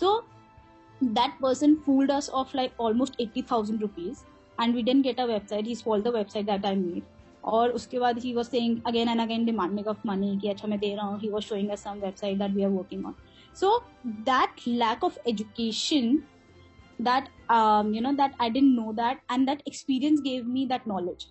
so 0.00 0.20
that 1.00 1.38
person 1.42 1.74
fooled 1.86 2.10
us 2.10 2.28
of 2.30 2.56
like 2.56 2.80
almost 2.80 3.20
eighty 3.20 3.42
thousand 3.42 3.80
rupees 3.82 4.24
and 4.60 4.74
we 4.74 4.82
didn't 4.82 5.02
get 5.02 5.20
a 5.20 5.24
website 5.24 5.66
he 5.66 5.74
stole 5.74 6.02
the 6.02 6.08
website 6.08 6.46
that 6.46 6.66
I 6.66 6.76
made 6.76 7.02
और 7.44 7.70
उसके 7.70 7.98
बाद 7.98 8.18
he 8.18 8.34
was 8.34 8.46
saying 8.46 8.78
again 8.86 9.08
and 9.08 9.20
again 9.20 9.44
demanding 9.44 9.86
of 9.86 10.06
money 10.06 10.38
कि 10.38 10.48
अच्छा 10.48 10.68
मैं 10.68 10.78
दे 10.78 10.94
रहा 10.94 11.06
हूँ। 11.06 11.18
He 11.20 11.28
was 11.28 11.44
showing 11.44 11.70
a 11.70 11.74
some 11.74 11.98
website 11.98 12.38
that 12.38 12.50
we 12.50 12.62
are 12.62 12.70
working 12.70 13.06
on 13.06 13.14
so 13.56 13.78
that 14.06 14.66
lack 14.68 15.04
of 15.04 15.18
education 15.28 16.16
that 16.98 17.28
you 17.94 18.00
know 18.00 18.12
that 18.12 18.34
I 18.40 18.50
didn't 18.50 18.74
know 18.74 18.92
that 18.92 19.20
and 19.32 19.46
that 19.46 19.62
experience 19.68 20.20
gave 20.20 20.48
me 20.48 20.66
that 20.66 20.88
knowledge 20.88 21.26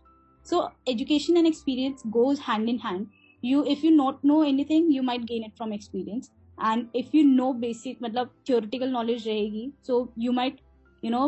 so 0.45 0.67
education 0.87 1.37
and 1.37 1.47
experience 1.47 2.03
goes 2.07 2.39
hand 2.39 2.69
in 2.69 2.79
hand 2.85 3.07
you 3.43 3.63
if 3.63 3.85
you 3.85 3.91
not 3.91 4.25
know 4.25 4.43
anything 4.63 4.95
you 4.95 5.03
might 5.03 5.21
gain 5.21 5.43
it 5.43 5.55
from 5.57 5.73
experience 5.73 6.31
and 6.57 6.87
if 6.95 7.15
you 7.17 7.23
know 7.23 7.51
basic 7.53 7.97
मतलब 8.03 8.33
theoretical 8.47 8.89
knowledge 8.89 9.27
रहेगी 9.27 9.71
so 9.87 10.07
you 10.19 10.31
might 10.31 10.59
you 11.04 11.10
know 11.10 11.26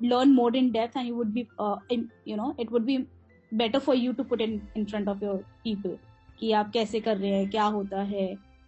learn 0.00 0.32
more 0.34 0.50
in 0.54 0.70
depth 0.72 0.96
and 0.96 1.08
you 1.08 1.16
would 1.16 1.32
be 1.34 1.48
uh, 1.58 1.76
in, 1.88 2.10
you 2.24 2.36
know 2.36 2.54
it 2.58 2.70
would 2.70 2.86
be 2.86 3.04
better 3.52 3.78
for 3.78 3.96
you 3.96 4.12
to 4.12 4.22
put 4.24 4.40
in 4.40 4.60
in 4.76 4.84
front 4.84 5.08
of 5.08 5.22
your 5.22 5.36
people 5.64 5.96
कि 6.38 6.50
आप 6.60 6.70
कैसे 6.74 7.00
कर 7.00 7.16
रहे 7.16 7.30
हैं 7.30 7.48
क्या 7.50 7.64
होता 7.74 8.00
है 8.02 8.26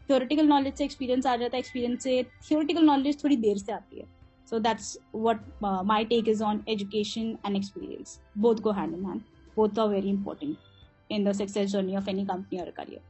theoretical 0.09 0.47
knowledge 0.49 0.75
से 0.79 0.85
एक्सपीरियंस 0.85 1.27
आ 1.27 1.35
जाता 1.37 1.57
है 1.57 1.61
एक्सपीरियंस 1.61 2.03
से 2.03 2.23
थियोरिटिकल 2.51 2.85
नॉलेज 2.87 3.23
थोड़ी 3.23 3.37
देर 3.37 3.59
से 3.59 3.73
आती 3.73 3.99
है 3.99 4.07
so 4.51 4.59
that's 4.67 4.97
what 5.15 5.41
my 5.63 6.05
take 6.13 6.29
is 6.29 6.43
on 6.43 6.63
education 6.69 7.37
and 7.47 7.57
experience 7.57 8.21
both 8.39 8.61
go 8.63 8.73
hand 8.79 8.95
in 8.95 9.05
hand 9.07 9.21
both 9.57 9.79
are 9.79 9.89
very 9.89 10.11
important 10.11 10.59
in 11.11 11.25
the 11.25 11.33
success 11.35 11.73
journey 11.73 11.97
of 11.97 12.09
any 12.09 12.25
company 12.27 12.61
or 12.61 12.69
a 12.69 12.73
career. 12.73 13.01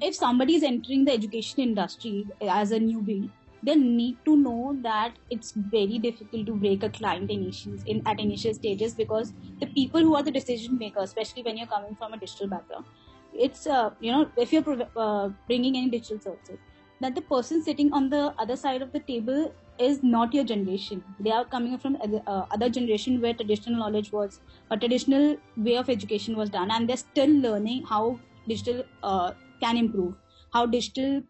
If 0.00 0.16
somebody 0.16 0.56
is 0.56 0.64
entering 0.64 1.04
the 1.04 1.12
education 1.12 1.62
industry 1.62 2.26
as 2.42 2.72
a 2.72 2.80
newbie, 2.80 3.30
they 3.63 3.75
need 3.75 4.19
to 4.25 4.35
know 4.37 4.79
that 4.83 5.17
it's 5.29 5.51
very 5.55 5.99
difficult 5.99 6.45
to 6.45 6.55
break 6.55 6.83
a 6.83 6.89
client 6.89 7.31
initials 7.31 7.83
in 7.85 8.01
at 8.05 8.19
initial 8.19 8.53
stages 8.53 8.95
because 8.95 9.33
the 9.59 9.67
people 9.67 10.01
who 10.01 10.15
are 10.15 10.23
the 10.23 10.31
decision 10.31 10.77
makers, 10.77 11.05
especially 11.09 11.43
when 11.43 11.57
you're 11.57 11.67
coming 11.67 11.95
from 11.95 12.13
a 12.13 12.19
digital 12.19 12.47
background, 12.47 12.85
it's 13.33 13.65
uh, 13.67 13.89
you 13.99 14.11
know 14.11 14.31
if 14.37 14.51
you're 14.53 14.89
uh, 14.95 15.29
bringing 15.47 15.75
any 15.77 15.89
digital 15.89 16.19
services, 16.19 16.59
that 16.99 17.15
the 17.15 17.21
person 17.21 17.63
sitting 17.63 17.91
on 17.93 18.09
the 18.09 18.33
other 18.37 18.55
side 18.55 18.81
of 18.81 18.91
the 18.91 18.99
table 18.99 19.55
is 19.79 20.01
not 20.03 20.33
your 20.33 20.43
generation. 20.43 21.03
They 21.19 21.31
are 21.31 21.45
coming 21.45 21.77
from 21.77 21.97
other, 22.01 22.21
uh, 22.25 22.45
other 22.51 22.69
generation 22.69 23.21
where 23.21 23.33
traditional 23.33 23.79
knowledge 23.79 24.11
was 24.11 24.41
a 24.71 24.77
traditional 24.77 25.37
way 25.55 25.75
of 25.77 25.89
education 25.89 26.35
was 26.35 26.49
done, 26.49 26.71
and 26.71 26.89
they're 26.89 26.97
still 26.97 27.29
learning 27.47 27.83
how 27.89 28.21
digital 28.47 28.83
uh, 29.03 29.33
can 29.61 29.77
improve, 29.77 30.15
how 30.51 30.65
digital 30.65 31.23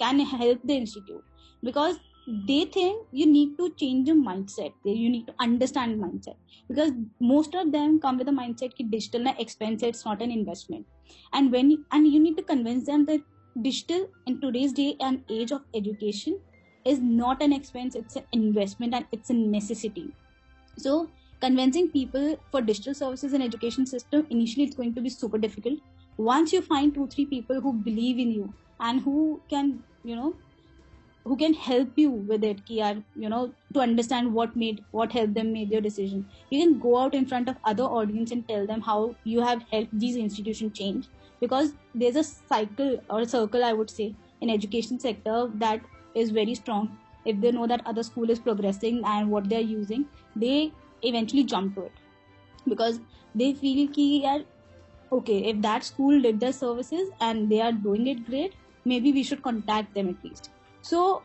can 0.00 0.18
help 0.20 0.60
the 0.64 0.74
institute 0.74 1.24
because 1.64 2.00
they 2.26 2.64
think 2.64 3.06
you 3.12 3.26
need 3.26 3.58
to 3.58 3.74
change 3.78 4.08
your 4.08 4.16
mindset. 4.16 4.72
You 4.84 5.10
need 5.10 5.26
to 5.26 5.34
understand 5.40 6.00
mindset. 6.00 6.36
Because 6.68 6.92
most 7.20 7.54
of 7.54 7.72
them 7.72 8.00
come 8.00 8.16
with 8.18 8.28
a 8.28 8.32
mindset 8.32 8.72
that 8.78 8.90
digital 8.90 9.20
na 9.20 9.34
expense 9.38 9.82
it's 9.82 10.04
not 10.04 10.22
an 10.22 10.30
investment. 10.30 10.86
And 11.32 11.52
when 11.52 11.84
and 11.92 12.06
you 12.06 12.20
need 12.20 12.36
to 12.38 12.42
convince 12.42 12.86
them 12.86 13.04
that 13.06 13.20
digital 13.60 14.08
in 14.26 14.40
today's 14.40 14.72
day 14.72 14.96
and 15.00 15.22
age 15.30 15.52
of 15.52 15.62
education 15.74 16.40
is 16.84 17.00
not 17.00 17.42
an 17.42 17.52
expense 17.52 17.94
it's 17.94 18.16
an 18.16 18.24
investment 18.32 18.94
and 18.94 19.06
it's 19.12 19.30
a 19.30 19.34
necessity. 19.34 20.14
So 20.78 21.12
convincing 21.40 21.90
people 21.90 22.38
for 22.50 22.62
digital 22.62 22.94
services 22.94 23.34
and 23.34 23.42
education 23.42 23.86
system 23.86 24.26
initially 24.30 24.64
it's 24.64 24.76
going 24.76 24.94
to 24.94 25.02
be 25.02 25.10
super 25.10 25.38
difficult. 25.38 25.80
Once 26.16 26.52
you 26.52 26.62
find 26.62 26.94
two 26.94 27.08
three 27.08 27.26
people 27.26 27.60
who 27.60 27.74
believe 27.74 28.18
in 28.18 28.30
you 28.32 28.54
and 28.80 29.02
who 29.02 29.42
can 29.50 29.84
you 30.02 30.16
know 30.16 30.38
who 31.24 31.36
can 31.36 31.54
help 31.54 31.88
you 31.96 32.10
with 32.10 32.44
it 32.44 32.64
ki 32.66 32.78
yaar, 32.78 33.02
you 33.16 33.28
know 33.28 33.52
to 33.74 33.80
understand 33.80 34.32
what 34.38 34.56
made 34.62 34.82
what 34.90 35.12
helped 35.12 35.34
them 35.34 35.52
make 35.52 35.70
their 35.70 35.80
decision. 35.80 36.26
You 36.50 36.60
can 36.62 36.78
go 36.78 36.96
out 36.98 37.14
in 37.14 37.26
front 37.26 37.48
of 37.48 37.56
other 37.72 37.84
audience 37.84 38.30
and 38.30 38.46
tell 38.48 38.66
them 38.66 38.82
how 38.82 39.14
you 39.24 39.40
have 39.40 39.62
helped 39.70 39.98
these 39.98 40.16
institutions 40.16 40.78
change. 40.78 41.08
Because 41.40 41.72
there's 41.94 42.16
a 42.16 42.24
cycle 42.24 43.00
or 43.10 43.20
a 43.20 43.28
circle 43.34 43.64
i 43.64 43.72
would 43.72 43.90
say 43.90 44.14
in 44.40 44.50
education 44.50 45.00
sector 45.00 45.50
that 45.64 45.80
is 46.14 46.30
very 46.30 46.54
strong. 46.54 46.96
If 47.24 47.40
they 47.40 47.52
know 47.52 47.66
that 47.66 47.86
other 47.86 48.02
school 48.02 48.30
is 48.30 48.38
progressing 48.38 49.02
and 49.04 49.30
what 49.30 49.48
they're 49.48 49.68
using 49.74 50.06
they 50.36 50.72
eventually 51.02 51.44
jump 51.44 51.74
to 51.76 51.84
it. 51.84 51.92
Because 52.68 53.00
they 53.34 53.54
feel 53.54 53.88
ki 53.88 54.08
yaar, 54.24 54.44
okay 55.12 55.38
if 55.52 55.62
that 55.62 55.84
school 55.84 56.20
did 56.20 56.40
their 56.40 56.52
services 56.52 57.10
and 57.20 57.50
they 57.50 57.60
are 57.60 57.72
doing 57.72 58.06
it 58.12 58.26
great 58.26 58.54
maybe 58.84 59.12
we 59.12 59.22
should 59.22 59.42
contact 59.42 59.94
them 59.94 60.08
at 60.08 60.24
least 60.24 60.50
so, 60.84 61.22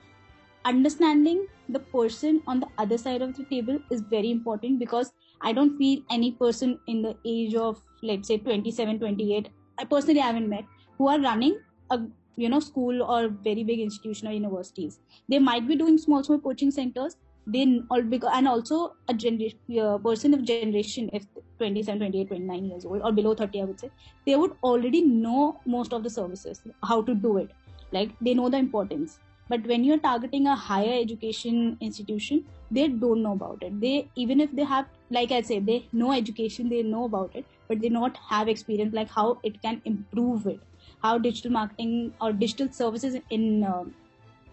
understanding 0.63 1.47
the 1.67 1.79
person 1.79 2.41
on 2.47 2.61
the 2.61 2.67
other 2.77 2.97
side 2.97 3.21
of 3.21 3.35
the 3.35 3.43
table 3.43 3.77
is 3.91 3.99
very 3.99 4.31
important 4.31 4.79
because 4.79 5.11
I 5.41 5.51
don't 5.51 5.77
feel 5.77 5.99
any 6.09 6.31
person 6.31 6.79
in 6.87 7.01
the 7.01 7.17
age 7.25 7.55
of, 7.55 7.81
let's 8.01 8.29
say, 8.29 8.37
27, 8.37 8.99
28, 8.99 9.49
I 9.77 9.83
personally 9.83 10.21
haven't 10.21 10.47
met, 10.47 10.63
who 10.97 11.09
are 11.09 11.19
running 11.19 11.59
a 11.91 11.99
you 12.37 12.47
know 12.47 12.61
school 12.61 13.03
or 13.03 13.27
very 13.27 13.65
big 13.65 13.81
institution 13.81 14.29
or 14.29 14.31
universities. 14.31 14.99
They 15.27 15.39
might 15.39 15.67
be 15.67 15.75
doing 15.75 15.97
small 15.97 16.23
small 16.23 16.39
coaching 16.39 16.71
centers. 16.71 17.17
They 17.45 17.81
all 17.91 18.01
because 18.01 18.31
and 18.33 18.47
also 18.47 18.95
a 19.09 19.13
generation 19.13 19.59
uh, 19.81 19.97
person 19.97 20.33
of 20.33 20.45
generation 20.45 21.09
if 21.11 21.25
27 21.57 21.99
28 21.99 22.27
29 22.29 22.65
years 22.65 22.85
old 22.85 23.01
or 23.01 23.11
below 23.11 23.33
30 23.33 23.61
i 23.61 23.63
would 23.63 23.79
say 23.79 23.89
they 24.25 24.35
would 24.35 24.51
already 24.61 25.01
know 25.01 25.59
most 25.65 25.91
of 25.91 26.03
the 26.03 26.09
services 26.09 26.61
how 26.83 27.01
to 27.01 27.15
do 27.15 27.37
it. 27.37 27.49
Like 27.91 28.11
they 28.21 28.35
know 28.35 28.49
the 28.49 28.57
importance 28.57 29.19
but 29.49 29.65
when 29.65 29.83
you're 29.83 29.99
targeting 29.99 30.47
a 30.47 30.55
higher 30.55 30.95
education 31.01 31.77
institution 31.81 32.45
they 32.71 32.87
don't 32.87 33.23
know 33.23 33.33
about 33.33 33.63
it. 33.63 33.79
They 33.81 34.09
even 34.15 34.39
if 34.39 34.51
they 34.55 34.63
have 34.63 34.85
like 35.09 35.31
i 35.31 35.41
said 35.41 35.65
they 35.65 35.87
know 35.91 36.11
education 36.11 36.69
they 36.69 36.83
know 36.83 37.05
about 37.05 37.35
it 37.35 37.45
but 37.67 37.81
they 37.81 37.89
not 37.89 38.17
have 38.29 38.47
experience 38.47 38.93
like 38.93 39.09
how 39.09 39.39
it 39.43 39.61
can 39.61 39.81
improve 39.85 40.45
it. 40.47 40.59
How 41.01 41.17
digital 41.17 41.51
marketing 41.51 42.13
or 42.21 42.31
digital 42.33 42.71
services 42.71 43.15
in 43.29 43.63
uh, 43.63 43.83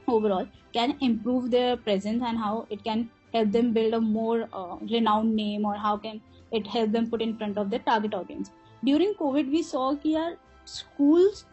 overall 0.09 0.47
can 0.73 0.97
improve 1.01 1.51
their 1.51 1.77
presence 1.77 2.23
and 2.25 2.39
how 2.39 2.67
it 2.71 2.83
can 2.85 3.11
help 3.33 3.53
them 3.53 3.73
build 3.73 3.95
a 3.95 4.01
more 4.01 4.49
uh, 4.53 4.77
renowned 4.91 5.35
name 5.35 5.65
or 5.65 5.75
how 5.75 5.97
can 5.97 6.21
it 6.53 6.67
help 6.67 6.93
them 6.93 7.11
put 7.11 7.21
in 7.21 7.37
front 7.37 7.59
of 7.59 7.71
their 7.71 7.81
target 7.81 8.15
audience. 8.15 8.51
During 8.85 9.15
covid 9.15 9.51
we 9.51 9.63
saw 9.63 9.95
that 9.95 10.39
schools 10.65 11.45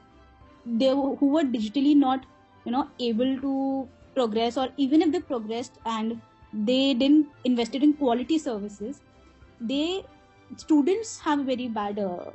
they 0.66 0.90
who 0.90 1.28
were 1.36 1.44
digitally 1.44 1.96
not 1.96 2.26
you 2.66 2.72
know 2.72 2.90
able 3.00 3.38
to 3.42 3.90
progress 4.16 4.58
or 4.58 4.70
even 4.78 5.02
if 5.02 5.12
they 5.12 5.20
progressed 5.20 5.80
and 5.86 6.22
they 6.54 6.94
didn't 6.94 7.28
invested 7.44 7.84
in 7.84 7.94
quality 7.94 8.38
services 8.38 9.02
they 9.60 10.04
students 10.58 11.20
have 11.20 11.46
very 11.46 11.68
bad 11.68 12.00
uh, 12.00 12.32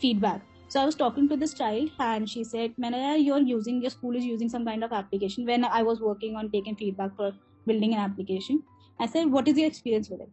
feedback. 0.00 0.40
So 0.68 0.80
i 0.80 0.84
was 0.84 0.94
talking 0.94 1.28
to 1.28 1.36
this 1.36 1.54
child 1.54 1.90
and 1.98 2.28
she 2.28 2.42
said 2.44 2.74
manaya 2.82 3.14
you're 3.22 3.40
using 3.40 3.80
your 3.82 3.90
school 3.90 4.16
is 4.16 4.24
using 4.24 4.48
some 4.48 4.64
kind 4.64 4.84
of 4.84 4.92
application. 4.92 5.46
When 5.46 5.64
i 5.64 5.82
was 5.82 6.00
working 6.00 6.36
on 6.36 6.50
taking 6.50 6.76
feedback 6.76 7.16
for 7.16 7.32
building 7.66 7.94
an 7.94 8.00
application 8.00 8.62
i 8.98 9.06
said 9.06 9.30
what 9.30 9.48
is 9.48 9.58
your 9.58 9.66
experience 9.66 10.10
with 10.10 10.20
it? 10.20 10.30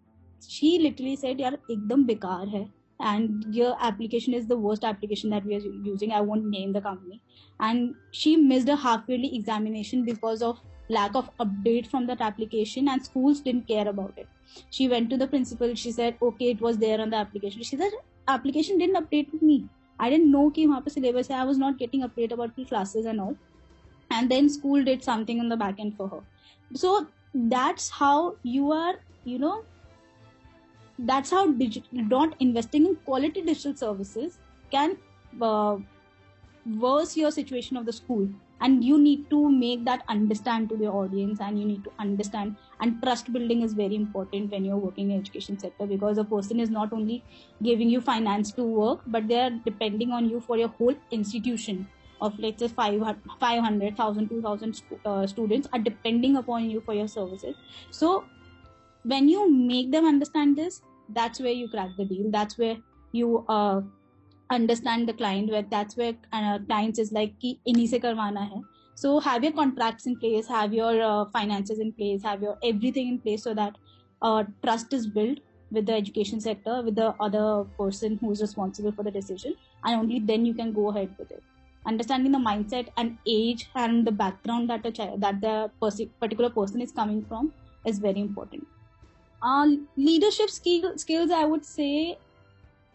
She 0.47 0.79
literally 0.79 1.15
said 1.15 1.39
yaar 1.39 1.53
ekdam 1.75 2.05
bekar 2.07 2.51
hai 2.51 2.65
and 2.99 3.45
your 3.53 3.75
application 3.79 4.33
is 4.33 4.47
the 4.47 4.57
worst 4.57 4.83
application 4.83 5.29
that 5.29 5.45
we 5.45 5.55
are 5.55 5.59
using. 5.59 6.11
I 6.11 6.21
won't 6.21 6.45
name 6.45 6.73
the 6.73 6.81
company. 6.81 7.21
And 7.59 7.95
she 8.11 8.35
missed 8.35 8.69
a 8.69 8.75
half 8.75 9.03
yearly 9.07 9.35
examination 9.35 10.03
because 10.03 10.41
of 10.41 10.59
lack 10.89 11.15
of 11.15 11.29
update 11.37 11.87
from 11.87 12.07
that 12.07 12.21
application 12.21 12.87
and 12.87 13.03
schools 13.03 13.41
didn't 13.41 13.67
care 13.67 13.87
about 13.87 14.13
it. 14.17 14.27
She 14.69 14.87
went 14.87 15.09
to 15.09 15.17
the 15.17 15.27
principal. 15.27 15.75
She 15.75 15.91
said 15.91 16.15
okay 16.21 16.51
it 16.51 16.61
was 16.61 16.77
there 16.77 17.01
on 17.01 17.09
the 17.09 17.17
application. 17.17 17.63
She 17.63 17.77
said 17.77 17.91
application 18.27 18.77
didn't 18.77 18.95
update 18.95 19.31
with 19.31 19.41
me. 19.41 19.67
I 19.99 20.09
didn't 20.09 20.31
know 20.31 20.49
ki 20.51 20.67
wahan 20.67 20.85
pe 20.85 20.91
syllabus 20.95 21.29
i 21.31 21.43
was 21.43 21.57
not 21.57 21.77
getting 21.77 22.03
update 22.07 22.31
about 22.31 22.55
the 22.55 22.65
classes 22.65 23.05
and 23.05 23.21
all. 23.21 23.35
And 24.09 24.31
then 24.31 24.49
school 24.49 24.83
did 24.83 25.03
something 25.03 25.39
on 25.39 25.49
the 25.49 25.57
back 25.57 25.79
end 25.79 25.97
for 25.97 26.07
her. 26.07 26.21
So 26.73 27.07
that's 27.33 27.89
how 27.89 28.35
you 28.43 28.71
are 28.71 28.95
you 29.25 29.37
know 29.37 29.63
that's 30.99 31.31
how 31.31 31.45
not 31.91 32.35
investing 32.39 32.85
in 32.85 32.95
quality 32.97 33.41
digital 33.41 33.75
services 33.75 34.39
can 34.71 34.97
uh, 35.41 35.77
worse 36.79 37.15
your 37.15 37.31
situation 37.31 37.77
of 37.77 37.85
the 37.85 37.93
school. 37.93 38.27
And 38.59 38.83
you 38.83 38.97
need 38.97 39.29
to 39.29 39.51
make 39.51 39.85
that 39.85 40.03
understand 40.07 40.69
to 40.69 40.77
the 40.77 40.87
audience 40.87 41.39
and 41.39 41.59
you 41.59 41.65
need 41.65 41.83
to 41.83 41.91
understand 41.99 42.55
and 42.79 42.99
trust 43.03 43.31
building 43.31 43.61
is 43.61 43.73
very 43.73 43.95
important 43.95 44.51
when 44.51 44.65
you're 44.65 44.77
working 44.77 45.11
in 45.11 45.19
education 45.19 45.59
sector 45.59 45.85
because 45.85 46.17
a 46.17 46.23
person 46.23 46.59
is 46.59 46.71
not 46.71 46.91
only 46.91 47.23
giving 47.61 47.87
you 47.87 48.01
finance 48.01 48.51
to 48.53 48.63
work 48.63 49.01
but 49.05 49.27
they 49.27 49.39
are 49.39 49.51
depending 49.63 50.11
on 50.11 50.27
you 50.27 50.41
for 50.41 50.57
your 50.57 50.69
whole 50.69 50.95
institution 51.11 51.87
of 52.19 52.37
let's 52.39 52.59
say 52.59 52.67
500 52.67 53.15
500000 53.39 54.29
2000 54.29 54.81
uh, 55.05 55.27
students 55.27 55.67
are 55.71 55.79
depending 55.79 56.37
upon 56.37 56.67
you 56.67 56.81
for 56.81 56.95
your 56.95 57.07
services. 57.07 57.55
So 57.91 58.25
when 59.03 59.29
you 59.29 59.49
make 59.51 59.91
them 59.91 60.05
understand 60.05 60.57
this 60.57 60.81
that's 61.09 61.39
where 61.39 61.51
you 61.51 61.69
crack 61.69 61.89
the 61.97 62.05
deal. 62.05 62.29
That's 62.31 62.57
where 62.57 62.77
you 63.11 63.45
uh, 63.47 63.81
understand 64.51 65.07
the 65.07 65.13
client 65.13 65.49
where 65.49 65.63
that's 65.63 65.95
where 65.97 66.15
uh, 66.33 66.59
clients 66.67 66.99
is 66.99 67.11
like 67.11 67.39
ki 67.39 67.59
inhi 67.67 67.87
se 67.87 67.99
karwana 67.99 68.49
hai. 68.49 68.61
So 68.95 69.19
have 69.19 69.43
your 69.43 69.53
contracts 69.53 70.07
in 70.07 70.17
place 70.19 70.47
have 70.47 70.73
your 70.73 71.01
uh, 71.01 71.25
finances 71.31 71.79
in 71.79 71.91
place 71.93 72.23
have 72.23 72.41
your 72.41 72.57
everything 72.63 73.07
in 73.07 73.19
place 73.19 73.43
so 73.43 73.53
that 73.53 73.75
uh, 74.21 74.43
trust 74.63 74.93
is 74.93 75.07
built 75.07 75.39
with 75.69 75.85
the 75.85 75.93
education 75.93 76.39
sector 76.41 76.81
with 76.81 76.95
the 76.95 77.13
other 77.19 77.65
person 77.77 78.17
who 78.21 78.31
is 78.31 78.41
responsible 78.41 78.91
for 78.91 79.03
the 79.03 79.11
decision 79.11 79.53
and 79.83 79.99
only 79.99 80.19
then 80.19 80.45
you 80.45 80.53
can 80.53 80.73
go 80.73 80.89
ahead 80.89 81.13
with 81.19 81.29
it. 81.31 81.43
Understanding 81.85 82.31
the 82.31 82.39
mindset 82.39 82.87
and 82.97 83.17
age 83.27 83.69
and 83.75 84.05
the 84.05 84.11
background 84.11 84.69
that 84.69 84.85
a 84.85 84.91
child, 84.91 85.21
that 85.21 85.39
the 85.41 85.71
pers- 85.81 86.01
particular 86.19 86.49
person 86.49 86.81
is 86.81 86.91
coming 86.91 87.23
from 87.25 87.53
is 87.85 87.99
very 87.99 88.19
important 88.19 88.67
uh, 89.41 89.67
leadership 89.95 90.49
skill, 90.49 90.97
skills 90.97 91.31
i 91.31 91.43
would 91.45 91.65
say 91.65 92.17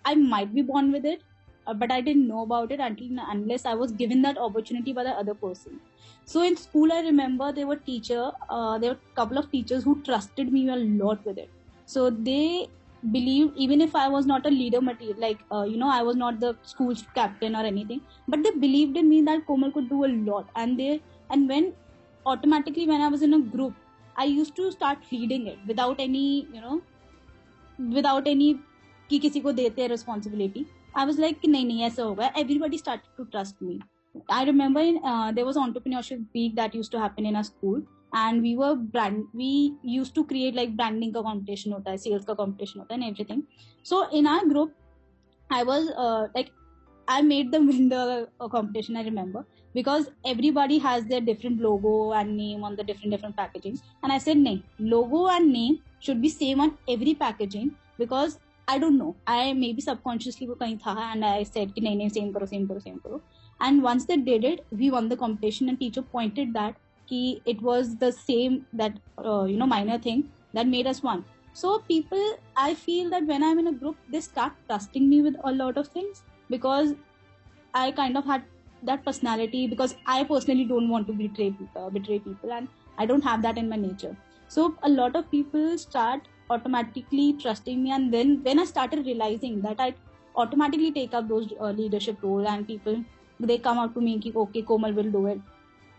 i 0.04 0.14
might 0.14 0.52
be 0.54 0.62
born 0.62 0.92
with 0.92 1.04
it 1.04 1.22
uh, 1.66 1.74
but 1.74 1.92
i 1.92 2.00
didn't 2.00 2.28
know 2.28 2.42
about 2.42 2.72
it 2.72 2.80
until 2.80 3.20
unless 3.34 3.64
i 3.66 3.74
was 3.74 3.92
given 4.02 4.22
that 4.22 4.38
opportunity 4.38 4.92
by 4.92 5.04
the 5.04 5.10
other 5.10 5.34
person. 5.34 5.80
So 6.24 6.42
in 6.42 6.56
school 6.56 6.92
i 6.92 7.00
remember 7.00 7.52
there 7.52 7.66
were 7.66 7.76
teacher 7.76 8.32
uh, 8.48 8.78
there 8.78 8.90
were 8.94 9.00
a 9.00 9.14
couple 9.20 9.38
of 9.38 9.50
teachers 9.50 9.84
who 9.84 10.02
trusted 10.02 10.52
me 10.52 10.68
a 10.68 10.76
lot 10.76 11.24
with 11.24 11.38
it. 11.38 11.50
So 11.84 12.10
they 12.10 12.68
believed 13.14 13.52
even 13.56 13.80
if 13.80 13.94
i 13.96 14.08
was 14.08 14.26
not 14.26 14.46
a 14.46 14.50
leader 14.50 14.80
material 14.80 15.18
like 15.18 15.40
uh, 15.52 15.64
you 15.64 15.76
know 15.78 15.88
i 15.92 16.02
was 16.08 16.16
not 16.16 16.38
the 16.40 16.50
school 16.72 16.94
captain 17.20 17.56
or 17.56 17.64
anything 17.70 18.00
but 18.28 18.42
they 18.44 18.52
believed 18.64 18.96
in 18.96 19.08
me 19.08 19.22
that 19.22 19.44
komal 19.46 19.72
could 19.72 19.88
do 19.90 20.04
a 20.04 20.10
lot. 20.30 20.50
And 20.56 20.78
they 20.78 21.02
and 21.30 21.48
when 21.48 21.74
automatically 22.26 22.86
when 22.88 23.00
i 23.00 23.08
was 23.08 23.22
in 23.22 23.34
a 23.34 23.42
group 23.56 23.76
i 24.17 24.25
used 24.25 24.55
to 24.55 24.71
start 24.71 25.11
leading 25.11 25.47
it 25.47 25.59
without 25.71 25.99
any 25.99 26.27
you 26.53 26.61
know 26.61 26.81
without 27.97 28.27
any 28.27 28.53
कि 29.09 29.19
किसी 29.19 29.39
को 29.41 29.51
देते 29.57 29.87
responsibility 29.89 30.65
i 30.95 31.05
was 31.09 31.19
like 31.23 31.45
नहीं 31.47 31.65
नहीं 31.65 31.83
ऐसा 31.83 32.03
होगा 32.03 32.31
everybody 32.41 32.77
started 32.77 33.09
to 33.19 33.25
trust 33.35 33.61
me 33.67 33.77
i 34.37 34.43
remember 34.49 34.81
in, 34.81 34.97
uh, 35.03 35.31
there 35.31 35.45
was 35.45 35.57
entrepreneurship 35.57 36.25
week 36.39 36.55
that 36.55 36.75
used 36.75 36.91
to 36.91 36.99
happen 36.99 37.25
in 37.25 37.35
our 37.35 37.43
school 37.43 37.81
and 38.23 38.41
we 38.41 38.55
were 38.61 38.73
brand 38.95 39.23
we 39.33 39.51
used 39.83 40.15
to 40.15 40.25
create 40.25 40.55
like 40.55 40.75
branding 40.81 41.13
ka 41.13 41.23
competition 41.29 41.77
hota 41.77 41.95
hai 41.95 42.01
sales 42.07 42.25
ka 42.31 42.35
competition 42.41 42.81
hota 42.83 42.93
hai 42.95 42.99
and 43.01 43.09
everything 43.11 43.43
so 43.91 44.01
in 44.21 44.27
our 44.33 44.45
group 44.53 44.75
i 45.59 45.63
was 45.63 45.89
uh, 46.05 46.27
like 46.35 46.53
I 47.13 47.21
made 47.23 47.51
them 47.51 47.67
win 47.67 47.89
the 47.89 48.29
uh, 48.39 48.47
competition. 48.49 48.97
I 48.97 49.03
remember 49.03 49.45
because 49.74 50.08
everybody 50.26 50.78
has 50.78 51.04
their 51.06 51.20
different 51.20 51.60
logo 51.60 52.12
and 52.12 52.36
name 52.36 52.64
on 52.64 52.76
the 52.76 52.84
different 52.84 53.10
different 53.10 53.36
packaging 53.36 53.78
and 54.02 54.12
i 54.12 54.18
said 54.18 54.36
no 54.36 54.58
logo 54.78 55.26
and 55.28 55.52
name 55.52 55.78
should 56.00 56.20
be 56.20 56.28
same 56.28 56.60
on 56.60 56.76
every 56.88 57.14
packaging 57.14 57.70
because 57.98 58.38
i 58.68 58.78
don't 58.78 58.98
know. 58.98 59.14
I 59.26 59.52
maybe 59.52 59.82
subconsciously 59.82 60.46
wo 60.48 60.56
and 60.60 61.24
i 61.24 61.42
said 61.42 61.74
ki 61.74 61.82
nahi 61.86 62.10
same 62.16 62.32
karo 62.32 62.46
same 62.46 62.66
karo 62.68 62.80
same 62.80 63.00
karo. 63.04 63.20
And 63.60 63.82
once 63.82 64.06
they 64.06 64.16
did 64.16 64.44
it 64.44 64.64
we 64.70 64.90
won 64.90 65.08
the 65.08 65.16
competition 65.16 65.68
and 65.68 65.78
teacher 65.78 66.02
pointed 66.02 66.54
that 66.54 66.76
ki 67.08 67.42
it 67.44 67.60
was 67.60 67.96
the 67.96 68.10
same 68.12 68.66
that 68.72 68.98
uh, 69.18 69.44
you 69.44 69.56
know 69.56 69.66
minor 69.66 69.98
thing 69.98 70.24
that 70.54 70.66
made 70.66 70.86
us 70.86 71.02
one. 71.02 71.24
So 71.60 71.78
people 71.88 72.24
i 72.56 72.74
feel 72.74 73.10
that 73.10 73.26
when 73.26 73.42
i'm 73.48 73.58
in 73.58 73.68
a 73.72 73.72
group 73.72 73.96
they 74.08 74.20
start 74.20 74.52
trusting 74.68 75.08
me 75.08 75.22
with 75.22 75.36
a 75.44 75.52
lot 75.52 75.76
of 75.76 75.88
things 75.88 76.22
because 76.54 76.94
i 77.74 77.90
kind 77.98 78.16
of 78.16 78.24
had 78.24 78.44
that 78.90 79.04
personality 79.04 79.66
because 79.66 79.94
i 80.06 80.22
personally 80.24 80.64
don't 80.64 80.88
want 80.88 81.06
to 81.06 81.12
betray 81.12 81.54
uh, 81.76 81.90
betray 81.90 82.18
people 82.18 82.52
and 82.52 82.68
i 82.98 83.06
don't 83.06 83.28
have 83.30 83.42
that 83.42 83.58
in 83.58 83.68
my 83.68 83.76
nature 83.76 84.14
so 84.48 84.76
a 84.82 84.88
lot 84.88 85.16
of 85.16 85.30
people 85.30 85.78
start 85.78 86.28
automatically 86.50 87.36
trusting 87.40 87.82
me 87.82 87.90
and 87.90 88.12
then 88.12 88.40
when 88.42 88.58
i 88.58 88.64
started 88.64 89.06
realizing 89.06 89.60
that 89.62 89.80
i 89.80 89.94
automatically 90.36 90.92
take 90.92 91.14
up 91.14 91.28
those 91.28 91.52
uh, 91.60 91.70
leadership 91.70 92.22
role 92.22 92.46
and 92.48 92.66
people 92.66 93.02
they 93.40 93.58
come 93.58 93.78
up 93.78 93.94
to 93.94 94.00
me 94.00 94.14
and 94.14 94.36
okay 94.36 94.62
komal 94.62 94.92
will 94.92 95.10
do 95.18 95.26
it 95.26 95.40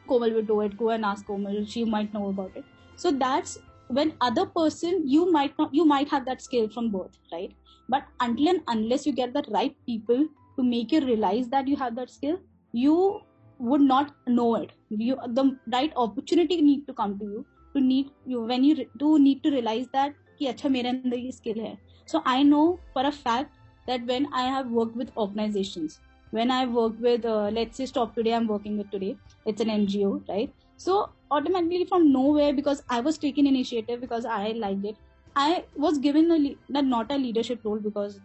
Komal 0.07 0.31
will 0.33 0.43
do 0.43 0.61
it. 0.61 0.77
Go 0.77 0.89
and 0.89 1.05
ask 1.05 1.25
Komal. 1.25 1.65
She 1.65 1.83
might 1.85 2.13
know 2.13 2.27
about 2.29 2.51
it. 2.55 2.65
So 2.95 3.11
that's 3.11 3.57
when 3.87 4.13
other 4.21 4.45
person 4.45 5.03
you 5.07 5.31
might 5.31 5.57
not 5.57 5.73
you 5.73 5.85
might 5.85 6.09
have 6.09 6.25
that 6.25 6.41
skill 6.41 6.69
from 6.69 6.91
birth, 6.91 7.17
right? 7.31 7.51
But 7.89 8.03
until 8.19 8.49
and 8.49 8.61
unless 8.67 9.05
you 9.05 9.13
get 9.13 9.33
the 9.33 9.43
right 9.49 9.75
people 9.85 10.27
to 10.57 10.63
make 10.63 10.91
you 10.91 11.01
realize 11.05 11.49
that 11.49 11.67
you 11.67 11.75
have 11.77 11.95
that 11.95 12.09
skill, 12.09 12.39
you 12.72 13.20
would 13.58 13.80
not 13.80 14.14
know 14.26 14.54
it. 14.56 14.72
You 14.90 15.16
the 15.26 15.58
right 15.72 15.92
opportunity 15.96 16.60
need 16.62 16.86
to 16.86 16.94
come 16.94 17.18
to 17.18 17.24
you 17.24 17.46
to 17.76 17.80
need 17.80 18.10
you 18.24 18.42
when 18.42 18.64
you 18.64 18.86
do 18.96 19.18
need 19.18 19.42
to 19.44 19.50
realize 19.50 19.88
that 19.92 20.14
कि 20.40 20.46
अच्छा 20.46 20.68
मेरे 20.68 20.88
अंदर 20.88 21.16
ये 21.18 21.32
skill 21.32 21.58
है. 21.66 21.76
So 22.06 22.22
I 22.26 22.42
know 22.42 22.80
for 22.92 23.06
a 23.06 23.12
fact 23.12 23.56
that 23.86 24.06
when 24.06 24.28
I 24.32 24.42
have 24.56 24.70
worked 24.70 24.96
with 24.96 25.10
organizations 25.16 25.98
when 26.30 26.50
I 26.50 26.66
work 26.66 26.94
with, 27.00 27.24
uh, 27.24 27.50
let's 27.52 27.76
say, 27.76 27.86
Stop 27.86 28.14
Today, 28.14 28.34
I'm 28.34 28.46
working 28.46 28.76
with 28.76 28.90
today. 28.90 29.16
It's 29.46 29.60
an 29.60 29.70
NGO, 29.70 30.22
right? 30.28 30.52
So 30.76 31.10
automatically 31.30 31.86
from 31.86 32.12
nowhere, 32.12 32.52
because 32.52 32.82
I 32.90 33.00
was 33.00 33.18
taking 33.18 33.46
initiative 33.46 34.00
because 34.00 34.24
I 34.24 34.52
liked 34.52 34.84
it, 34.84 34.96
I 35.36 35.64
was 35.74 35.98
given 35.98 36.30
a 36.30 36.38
le- 36.38 36.82
not 36.82 37.10
a 37.10 37.16
leadership 37.16 37.60
role 37.64 37.78
because, 37.78 38.20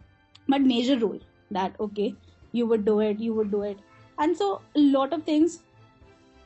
but 0.47 0.61
major 0.61 0.97
role 0.99 1.19
that 1.51 1.75
okay, 1.79 2.15
you 2.51 2.67
would 2.67 2.85
do 2.85 2.99
it, 2.99 3.19
you 3.19 3.33
would 3.33 3.51
do 3.51 3.63
it, 3.63 3.79
and 4.18 4.36
so 4.36 4.62
a 4.76 4.80
lot 4.80 5.12
of 5.12 5.24
things 5.24 5.62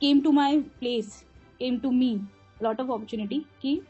came 0.01 0.23
to 0.23 0.33
my 0.33 0.63
place, 0.81 1.25
came 1.59 1.81
to 1.81 1.93
me, 1.93 2.23
a 2.61 2.65
lot 2.65 2.81
of 2.81 2.91
opportunity. 2.91 3.47
Key, 3.61 3.83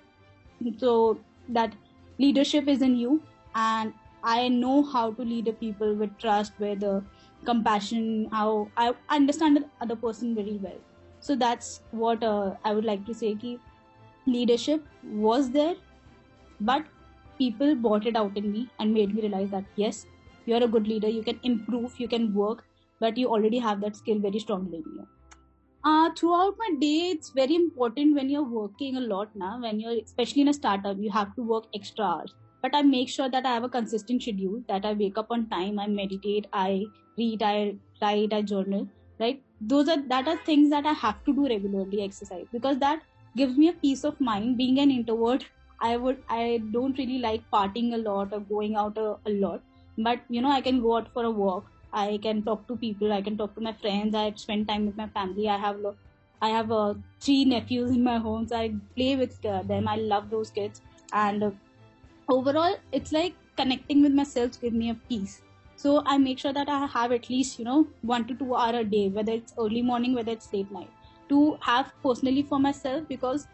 so 0.78 1.24
that 1.48 1.74
leadership 2.18 2.68
is 2.68 2.82
in 2.82 2.96
you, 2.96 3.22
and 3.54 3.94
I 4.22 4.48
know 4.48 4.82
how 4.84 5.12
to 5.12 5.22
lead 5.22 5.48
a 5.48 5.52
people 5.52 5.94
with 5.94 6.16
trust, 6.18 6.58
with 6.58 6.84
compassion 7.44 8.28
how 8.30 8.70
i 8.76 8.94
understand 9.08 9.56
the 9.56 9.68
other 9.80 9.96
person 9.96 10.34
very 10.34 10.58
well. 10.62 10.78
So 11.20 11.34
that's 11.36 11.82
what 11.90 12.22
uh, 12.22 12.54
i 12.64 12.72
would 12.74 12.84
like 12.84 13.04
to 13.06 13.14
say 13.14 13.34
ki 13.34 13.58
leadership 14.26 14.84
was 15.02 15.50
there 15.50 15.74
but 16.60 16.86
people 17.38 17.74
bought 17.74 18.06
it 18.06 18.16
out 18.16 18.36
in 18.36 18.50
me 18.52 18.70
and 18.78 18.94
made 18.94 19.14
me 19.14 19.22
realize 19.22 19.50
that 19.50 19.64
yes 19.76 20.06
you're 20.46 20.62
a 20.64 20.68
good 20.68 20.88
leader. 20.88 21.08
You 21.08 21.22
can 21.22 21.38
improve. 21.44 22.00
You 22.00 22.08
can 22.08 22.34
work 22.34 22.64
but 23.04 23.16
you 23.22 23.28
already 23.28 23.58
have 23.68 23.80
that 23.80 23.96
skill 23.96 24.20
very 24.28 24.38
strongly 24.46 24.78
in 24.84 24.96
you 24.98 25.08
uh, 25.84 26.10
throughout 26.18 26.54
my 26.58 26.70
day 26.80 27.10
it's 27.14 27.30
very 27.30 27.54
important 27.54 28.14
when 28.14 28.28
you're 28.30 28.50
working 28.58 28.96
a 28.96 29.00
lot 29.00 29.34
now 29.34 29.60
when 29.60 29.80
you're 29.80 29.96
especially 30.04 30.42
in 30.42 30.48
a 30.48 30.54
startup 30.60 30.96
you 30.98 31.10
have 31.10 31.34
to 31.36 31.42
work 31.42 31.64
extra 31.74 32.04
hours 32.04 32.34
but 32.62 32.74
I 32.76 32.82
make 32.82 33.08
sure 33.08 33.28
that 33.28 33.44
I 33.44 33.54
have 33.54 33.64
a 33.64 33.68
consistent 33.68 34.22
schedule, 34.22 34.62
that 34.68 34.84
I 34.84 34.92
wake 34.92 35.18
up 35.18 35.26
on 35.32 35.48
time, 35.50 35.80
I 35.80 35.88
meditate, 35.88 36.46
I 36.52 36.92
read, 37.18 37.42
I 37.42 37.80
write, 38.00 38.32
I 38.32 38.42
journal, 38.42 38.88
right? 39.18 39.42
Those 39.60 39.88
are 39.88 40.00
that 40.10 40.28
are 40.28 40.36
things 40.44 40.70
that 40.70 40.86
I 40.86 40.92
have 40.92 41.24
to 41.24 41.34
do 41.34 41.48
regularly, 41.48 42.02
exercise, 42.04 42.46
because 42.52 42.78
that 42.78 43.02
gives 43.36 43.56
me 43.58 43.66
a 43.66 43.72
peace 43.72 44.04
of 44.04 44.20
mind. 44.20 44.58
Being 44.58 44.78
an 44.78 44.92
introvert, 44.92 45.44
I 45.80 45.96
would 45.96 46.22
I 46.28 46.62
don't 46.70 46.96
really 46.96 47.18
like 47.18 47.50
partying 47.52 47.92
a 47.94 47.98
lot 47.98 48.32
or 48.32 48.38
going 48.38 48.76
out 48.76 48.96
a, 48.96 49.16
a 49.26 49.32
lot. 49.40 49.64
But 49.98 50.20
you 50.28 50.40
know, 50.40 50.52
I 50.52 50.60
can 50.60 50.80
go 50.80 50.96
out 50.98 51.12
for 51.12 51.24
a 51.24 51.32
walk. 51.32 51.71
I 51.92 52.18
can 52.22 52.42
talk 52.42 52.66
to 52.68 52.76
people. 52.76 53.12
I 53.12 53.22
can 53.22 53.36
talk 53.36 53.54
to 53.54 53.60
my 53.60 53.72
friends. 53.72 54.14
I 54.14 54.32
spend 54.34 54.68
time 54.68 54.86
with 54.86 54.96
my 54.96 55.08
family. 55.08 55.48
I 55.48 55.58
have 55.58 55.80
I 56.40 56.48
have 56.48 56.72
uh, 56.72 56.94
three 57.20 57.44
nephews 57.44 57.90
in 57.90 58.02
my 58.04 58.18
home, 58.18 58.46
so 58.48 58.56
I 58.56 58.74
play 58.96 59.16
with 59.16 59.44
uh, 59.44 59.62
them. 59.62 59.86
I 59.88 59.96
love 59.96 60.30
those 60.30 60.50
kids, 60.50 60.82
and 61.12 61.42
uh, 61.44 61.50
overall 62.28 62.76
it's 62.92 63.12
like 63.12 63.36
connecting 63.56 64.02
with 64.02 64.12
myself 64.12 64.60
give 64.60 64.72
me 64.72 64.90
a 64.90 64.94
peace 65.10 65.34
so 65.82 65.92
i 66.06 66.16
make 66.18 66.38
sure 66.38 66.52
that 66.58 66.68
i 66.68 66.86
have 66.94 67.12
at 67.16 67.28
least 67.30 67.58
you 67.58 67.64
know 67.64 67.78
one 68.12 68.26
to 68.26 68.34
two 68.42 68.54
hour 68.54 68.76
a 68.80 68.84
day 68.84 69.08
whether 69.08 69.32
it's 69.32 69.54
early 69.58 69.82
morning 69.82 70.14
whether 70.14 70.32
it's 70.32 70.52
late 70.52 70.70
night 70.70 70.90
to 71.28 71.40
have 71.62 71.92
personally 72.02 72.42
for 72.42 72.58
myself 72.60 73.06
because 73.08 73.46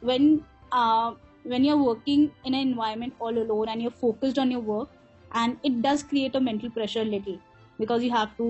when 0.00 0.46
uh, 0.72 1.14
when 1.42 1.64
you're 1.64 1.82
working 1.82 2.34
in 2.44 2.54
an 2.54 2.60
environment 2.68 3.14
all 3.18 3.36
alone 3.44 3.68
and 3.68 3.82
you're 3.82 3.98
focused 4.06 4.38
on 4.38 4.50
your 4.50 4.60
work 4.60 4.90
and 5.32 5.58
it 5.62 5.80
does 5.82 6.02
create 6.02 6.34
a 6.36 6.40
mental 6.40 6.70
pressure 6.70 7.02
a 7.02 7.12
little 7.16 7.38
because 7.80 8.04
you 8.04 8.10
have 8.12 8.36
to 8.38 8.48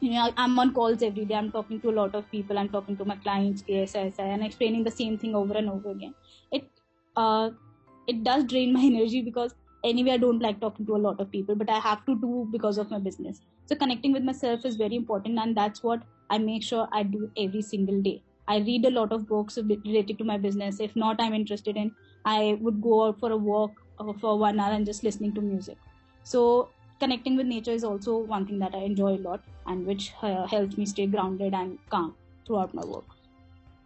you 0.00 0.10
know 0.12 0.32
i'm 0.36 0.58
on 0.58 0.72
calls 0.74 1.02
every 1.02 1.24
day. 1.24 1.34
I'm 1.34 1.52
talking 1.52 1.80
to 1.82 1.90
a 1.90 1.96
lot 2.00 2.14
of 2.14 2.30
people. 2.30 2.58
I'm 2.58 2.68
talking 2.70 2.96
to 2.98 3.04
my 3.04 3.16
clients 3.16 3.62
KSSI, 3.62 4.24
and 4.24 4.44
explaining 4.44 4.84
the 4.84 4.90
same 4.90 5.18
thing 5.18 5.34
over 5.34 5.54
and 5.54 5.70
over 5.70 5.90
again. 5.90 6.14
It 6.52 6.70
uh, 7.16 7.50
it 8.06 8.22
does 8.24 8.44
drain 8.44 8.72
my 8.72 8.82
energy 8.92 9.22
because 9.22 9.54
anyway 9.84 10.12
i 10.12 10.16
don't 10.22 10.40
like 10.44 10.60
talking 10.60 10.86
to 10.86 10.96
a 10.96 11.02
lot 11.06 11.20
of 11.20 11.30
people 11.30 11.54
but 11.54 11.70
i 11.70 11.78
have 11.86 12.04
to 12.06 12.14
do 12.20 12.48
because 12.52 12.78
of 12.78 12.90
my 12.90 12.98
business. 12.98 13.40
So 13.66 13.76
connecting 13.76 14.12
with 14.12 14.22
myself 14.24 14.64
is 14.64 14.76
very 14.76 14.96
important 14.96 15.38
and 15.38 15.56
that's 15.56 15.82
what 15.82 16.04
i 16.30 16.38
make 16.38 16.62
sure 16.64 16.88
i 16.92 17.02
do 17.02 17.30
every 17.36 17.62
single 17.62 18.02
day. 18.02 18.22
I 18.48 18.58
read 18.58 18.84
a 18.86 18.90
lot 18.90 19.12
of 19.12 19.26
books 19.28 19.58
related 19.58 20.18
to 20.18 20.24
my 20.24 20.38
business. 20.38 20.80
If 20.80 20.96
not 20.96 21.20
i'm 21.20 21.34
interested 21.34 21.76
in 21.76 21.94
i 22.24 22.56
would 22.60 22.80
go 22.80 23.04
out 23.06 23.18
for 23.20 23.30
a 23.32 23.36
walk 23.36 23.80
uh, 23.98 24.12
for 24.20 24.38
one 24.38 24.60
hour 24.60 24.72
and 24.72 24.86
just 24.86 25.04
listening 25.04 25.34
to 25.34 25.40
music. 25.42 25.78
So 26.22 26.74
connecting 26.99 27.35
with 27.35 27.47
nature 27.47 27.71
is 27.71 27.83
also 27.83 28.17
one 28.17 28.45
thing 28.47 28.59
that 28.59 28.75
i 28.75 28.83
enjoy 28.91 29.11
a 29.15 29.23
lot 29.29 29.43
and 29.65 29.85
which 29.85 30.11
uh, 30.21 30.45
helps 30.47 30.77
me 30.77 30.85
stay 30.85 31.07
grounded 31.07 31.53
and 31.53 31.79
calm 31.89 32.15
throughout 32.45 32.73
my 32.73 32.85
work 32.85 33.17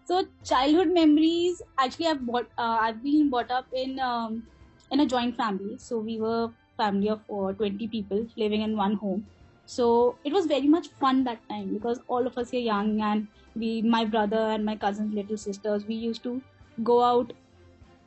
so 0.06 0.24
childhood 0.44 0.90
memories. 0.94 1.62
Actually, 1.78 2.08
I've 2.08 2.26
bought. 2.26 2.48
Uh, 2.58 2.78
I've 2.82 3.02
been 3.04 3.30
brought 3.30 3.52
up 3.52 3.68
in 3.74 4.00
um, 4.00 4.48
in 4.92 5.00
a 5.00 5.06
joint 5.06 5.36
family. 5.36 5.78
So 5.78 6.00
we 6.00 6.20
were 6.20 6.50
family 6.78 7.10
of 7.10 7.24
uh, 7.30 7.54
20 7.54 7.88
people 7.88 8.28
living 8.38 8.62
in 8.62 8.78
one 8.78 8.94
home. 8.96 9.28
So 9.66 10.20
it 10.24 10.32
was 10.32 10.46
very 10.46 10.68
much 10.68 10.90
fun 11.00 11.24
that 11.24 11.40
time 11.50 11.74
because 11.74 12.00
all 12.08 12.28
of 12.28 12.38
us 12.38 12.52
were 12.52 12.60
young 12.60 13.02
and 13.02 13.28
we, 13.56 13.82
my 13.82 14.06
brother 14.06 14.38
and 14.56 14.64
my 14.64 14.76
cousins, 14.76 15.14
little 15.14 15.38
sisters, 15.38 15.86
we 15.88 15.96
used 15.96 16.22
to 16.24 16.44
go 16.84 17.02
out 17.04 17.34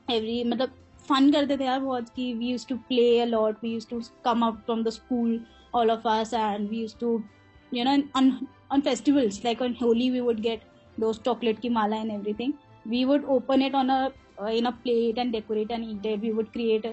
every, 0.09 0.45
मतलब 0.45 0.71
fun 1.10 1.32
करते 1.32 1.58
थे 1.58 1.66
यार 1.66 1.80
बहुत 1.80 2.10
कि 2.16 2.34
we 2.34 2.48
use 2.48 2.68
to 2.68 2.76
play 2.88 3.20
a lot 3.20 3.64
we 3.64 3.72
use 3.74 3.88
to 3.90 4.02
come 4.26 4.46
up 4.46 4.62
from 4.66 4.84
the 4.84 4.90
school 4.90 5.40
all 5.76 5.92
of 5.92 6.08
us 6.08 6.34
and 6.34 6.70
we 6.70 6.82
use 6.82 6.96
to 7.00 7.22
you 7.72 7.84
know 7.86 7.98
on 8.72 8.82
festivals 8.82 9.44
like 9.46 9.62
on 9.62 9.76
Holi 9.82 10.10
we 10.10 10.20
would 10.20 10.40
get 10.40 10.62
दो 10.98 11.14
chocolate 11.16 11.60
की 11.60 11.70
माला 11.70 11.98
and 11.98 12.12
everything 12.12 12.54
we 12.86 13.04
would 13.06 13.26
open 13.30 13.62
it 13.62 13.76
on 13.76 13.90
a 13.90 14.48
in 14.50 14.66
a 14.66 14.72
plate 14.84 15.18
and 15.18 15.32
decorate 15.32 15.72
and 15.72 15.90
it 15.90 16.02
that 16.02 16.20
we 16.20 16.32
would 16.32 16.52
create 16.52 16.86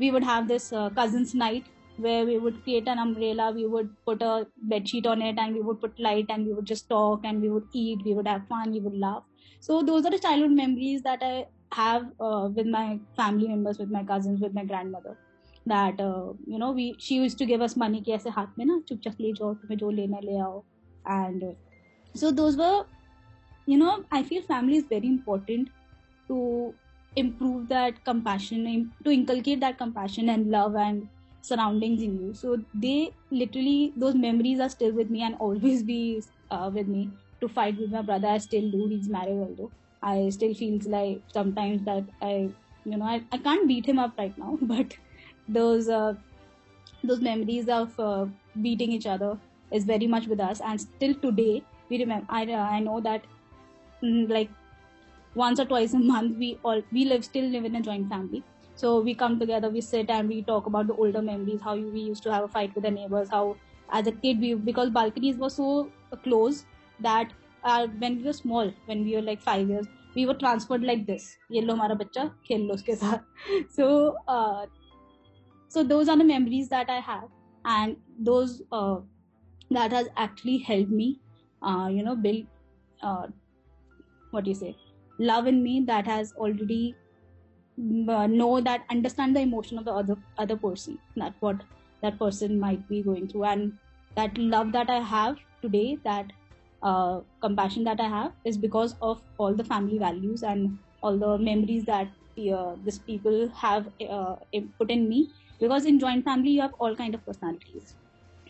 we 0.00 0.10
would 0.10 0.24
have 0.24 0.46
this 0.46 0.70
cousins 0.98 1.34
night 1.34 1.64
way 2.00 2.22
we 2.24 2.36
would 2.38 2.62
create 2.62 2.88
an 2.88 2.98
umbrella 2.98 3.48
we 3.50 3.64
would 3.66 3.88
put 4.06 4.22
a 4.22 4.36
bed 4.64 4.86
sheet 4.86 5.06
on 5.06 5.22
it 5.22 5.38
and 5.38 5.54
we 5.54 5.60
would 5.60 5.80
put 5.80 6.00
light 6.00 6.30
and 6.30 6.46
we 6.46 6.52
would 6.52 6.66
just 6.66 6.88
talk 6.88 7.24
and 7.24 7.40
we 7.42 7.48
would 7.48 7.68
eat 7.76 8.02
we 8.04 8.14
would 8.14 8.28
have 8.28 8.40
fun 8.52 8.74
you 8.74 8.82
would 8.82 8.94
love 8.96 9.22
so 9.62 9.80
those 9.82 10.06
are 10.06 10.16
the 10.16 10.20
childhood 10.46 10.56
memories 10.56 11.00
that 11.00 11.22
I 11.22 11.42
have 11.73 12.11
uh, 12.19 12.49
with 12.55 12.67
my 12.67 12.99
family 13.15 13.47
members, 13.47 13.79
with 13.79 13.89
my 13.89 14.03
cousins, 14.03 14.41
with 14.41 14.53
my 14.53 14.65
grandmother. 14.65 15.17
That 15.65 15.99
uh, 15.99 16.33
you 16.45 16.57
know, 16.59 16.71
we 16.71 16.95
she 16.99 17.15
used 17.15 17.37
to 17.39 17.45
give 17.45 17.61
us 17.61 17.75
money 17.75 18.01
कि 18.01 18.13
ऐसे 18.13 18.29
हाथ 18.37 18.57
में 18.57 18.65
ना 18.65 18.79
चुपचाप 18.89 19.15
ले 19.21 19.33
जाओ 19.39 19.53
तुम्हें 19.55 19.77
जो 19.77 19.89
लेना 19.91 20.19
ले 20.23 20.37
आओ 20.41 20.63
and 21.15 21.43
uh, 21.43 21.53
so 22.15 22.31
those 22.31 22.57
were 22.57 22.85
you 23.65 23.77
know 23.77 24.05
I 24.11 24.23
feel 24.23 24.41
family 24.41 24.77
is 24.77 24.85
very 24.89 25.07
important 25.07 25.69
to 26.29 26.77
improve 27.15 27.69
that 27.69 28.03
compassion 28.05 28.93
to 29.03 29.11
inculcate 29.11 29.59
that 29.61 29.77
compassion 29.77 30.29
and 30.29 30.49
love 30.51 30.75
and 30.75 31.09
surroundings 31.41 32.01
in 32.01 32.17
you 32.19 32.33
so 32.33 32.57
they 32.73 33.11
literally 33.31 33.93
those 33.97 34.15
memories 34.15 34.59
are 34.59 34.69
still 34.69 34.93
with 34.93 35.09
me 35.09 35.21
and 35.23 35.35
always 35.39 35.83
be 35.83 36.23
uh, 36.51 36.71
with 36.73 36.87
me 36.87 37.11
to 37.41 37.47
fight 37.49 37.77
with 37.79 37.91
my 37.91 38.01
brother 38.01 38.27
i 38.29 38.37
still 38.37 38.69
do 38.71 38.87
he's 38.87 39.09
married 39.09 39.39
although 39.47 39.71
i 40.02 40.28
still 40.30 40.54
feels 40.54 40.86
like 40.86 41.22
sometimes 41.32 41.84
that 41.84 42.04
i 42.20 42.32
you 42.84 42.96
know 42.96 43.04
i, 43.04 43.26
I 43.32 43.38
can't 43.38 43.68
beat 43.68 43.86
him 43.86 43.98
up 43.98 44.14
right 44.18 44.36
now 44.36 44.58
but 44.62 44.94
those 45.48 45.88
uh, 45.88 46.14
those 47.02 47.20
memories 47.20 47.68
of 47.68 47.98
uh, 47.98 48.26
beating 48.60 48.92
each 48.92 49.06
other 49.06 49.40
is 49.72 49.84
very 49.84 50.06
much 50.06 50.26
with 50.26 50.40
us. 50.40 50.60
And 50.60 50.80
still 50.80 51.14
today 51.14 51.66
we 51.90 51.98
remember 51.98 52.26
i, 52.30 52.42
I 52.52 52.80
know 52.80 53.00
that 53.00 53.26
mm, 54.04 54.30
like 54.30 54.52
once 55.34 55.60
or 55.60 55.66
twice 55.66 55.94
a 55.94 55.98
month 55.98 56.36
we 56.38 56.60
all 56.64 56.82
we 56.92 57.04
live 57.04 57.24
still 57.24 57.48
live 57.50 57.64
in 57.64 57.76
a 57.76 57.82
joint 57.82 58.08
family. 58.08 58.46
So 58.74 59.00
we 59.02 59.14
come 59.14 59.38
together 59.40 59.70
we 59.70 59.80
sit 59.80 60.10
and 60.10 60.28
we 60.28 60.44
talk 60.44 60.66
about 60.66 60.86
the 60.86 60.94
older 60.94 61.22
memories 61.22 61.62
how 61.62 61.76
we 61.76 62.00
used 62.00 62.22
to 62.24 62.32
have 62.32 62.44
a 62.44 62.48
fight 62.48 62.74
with 62.74 62.84
the 62.84 62.90
neighbors 62.90 63.30
how 63.30 63.58
as 63.90 64.06
a 64.06 64.12
kid 64.12 64.40
we 64.40 64.54
because 64.54 64.90
balconies 64.90 65.38
were 65.38 65.50
so 65.50 65.94
close 66.24 66.66
that 66.98 67.32
uh, 67.63 67.87
when 67.87 68.17
we 68.17 68.23
were 68.23 68.33
small 68.33 68.73
when 68.85 69.03
we 69.03 69.15
were 69.15 69.21
like 69.21 69.41
five 69.41 69.69
years 69.69 69.87
we 70.15 70.25
were 70.25 70.33
transferred 70.33 70.83
like 70.83 71.05
this 71.05 71.27
ये 71.51 71.61
लो 71.61 71.73
हमारा 71.73 71.95
बच्चा 71.95 72.25
खेल 72.47 72.61
लो 72.67 72.73
उसके 72.73 72.95
साथ 72.95 73.19
so 73.77 73.87
uh, 74.27 74.65
so 75.75 75.83
those 75.83 76.09
are 76.09 76.17
the 76.17 76.29
memories 76.33 76.69
that 76.69 76.89
I 76.89 76.99
have 76.99 77.29
and 77.65 77.97
those 78.29 78.61
uh, 78.71 78.97
that 79.71 79.91
has 79.91 80.07
actually 80.15 80.57
helped 80.69 80.95
me 81.01 81.09
uh, 81.61 81.89
you 81.91 82.03
know 82.03 82.15
build 82.15 82.45
uh, 83.01 83.27
what 84.31 84.43
do 84.43 84.49
you 84.49 84.55
say 84.55 84.75
love 85.19 85.47
in 85.47 85.61
me 85.63 85.81
that 85.87 86.05
has 86.05 86.33
already 86.33 86.95
uh, 88.09 88.27
know 88.27 88.61
that 88.61 88.85
understand 88.89 89.35
the 89.35 89.41
emotion 89.41 89.77
of 89.77 89.85
the 89.85 89.91
other 89.91 90.17
other 90.37 90.57
person 90.57 90.97
that 91.15 91.35
what 91.39 91.63
that 92.01 92.17
person 92.19 92.59
might 92.59 92.87
be 92.87 93.03
going 93.03 93.27
through 93.27 93.43
and 93.43 93.73
that 94.15 94.37
love 94.37 94.71
that 94.71 94.89
i 94.89 94.99
have 94.99 95.37
today 95.61 95.97
that 96.03 96.31
uh, 96.82 97.20
compassion 97.40 97.84
that 97.84 98.00
i 98.00 98.08
have 98.08 98.32
is 98.44 98.56
because 98.58 98.94
of 99.00 99.22
all 99.38 99.54
the 99.54 99.64
family 99.64 99.98
values 99.98 100.42
and 100.42 100.78
all 101.02 101.18
the 101.18 101.38
memories 101.38 101.84
that 101.84 102.08
uh, 102.54 102.74
people 103.06 103.48
have 103.50 103.88
uh, 104.08 104.36
put 104.78 104.90
in 104.90 105.08
me. 105.08 105.30
Because 105.60 105.84
in 105.84 105.98
joint 106.00 106.24
family 106.24 106.50
you 106.50 106.60
have 106.60 106.74
all 106.80 106.96
kind 106.96 107.14
of 107.14 107.24
personalities 107.24 107.94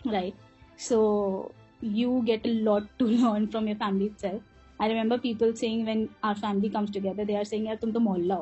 right? 0.04 0.34
So 0.76 1.54
you 1.80 2.22
get 2.24 2.46
a 2.46 2.54
lot 2.68 2.84
to 2.98 3.06
learn 3.22 3.50
from 3.50 3.66
your 3.68 3.76
family 3.76 4.06
itself. 4.06 4.42
I 4.80 4.88
remember 4.88 5.18
people 5.18 5.54
saying 5.54 5.86
when 5.86 6.08
our 6.22 6.34
family 6.34 6.70
comes 6.70 6.90
together, 6.90 7.24
they 7.24 7.36
are 7.36 7.44
saying, 7.44 7.66
"Yeah, 7.66 7.76
tum 7.76 7.92
to 7.92 8.00
mohalla 8.00 8.38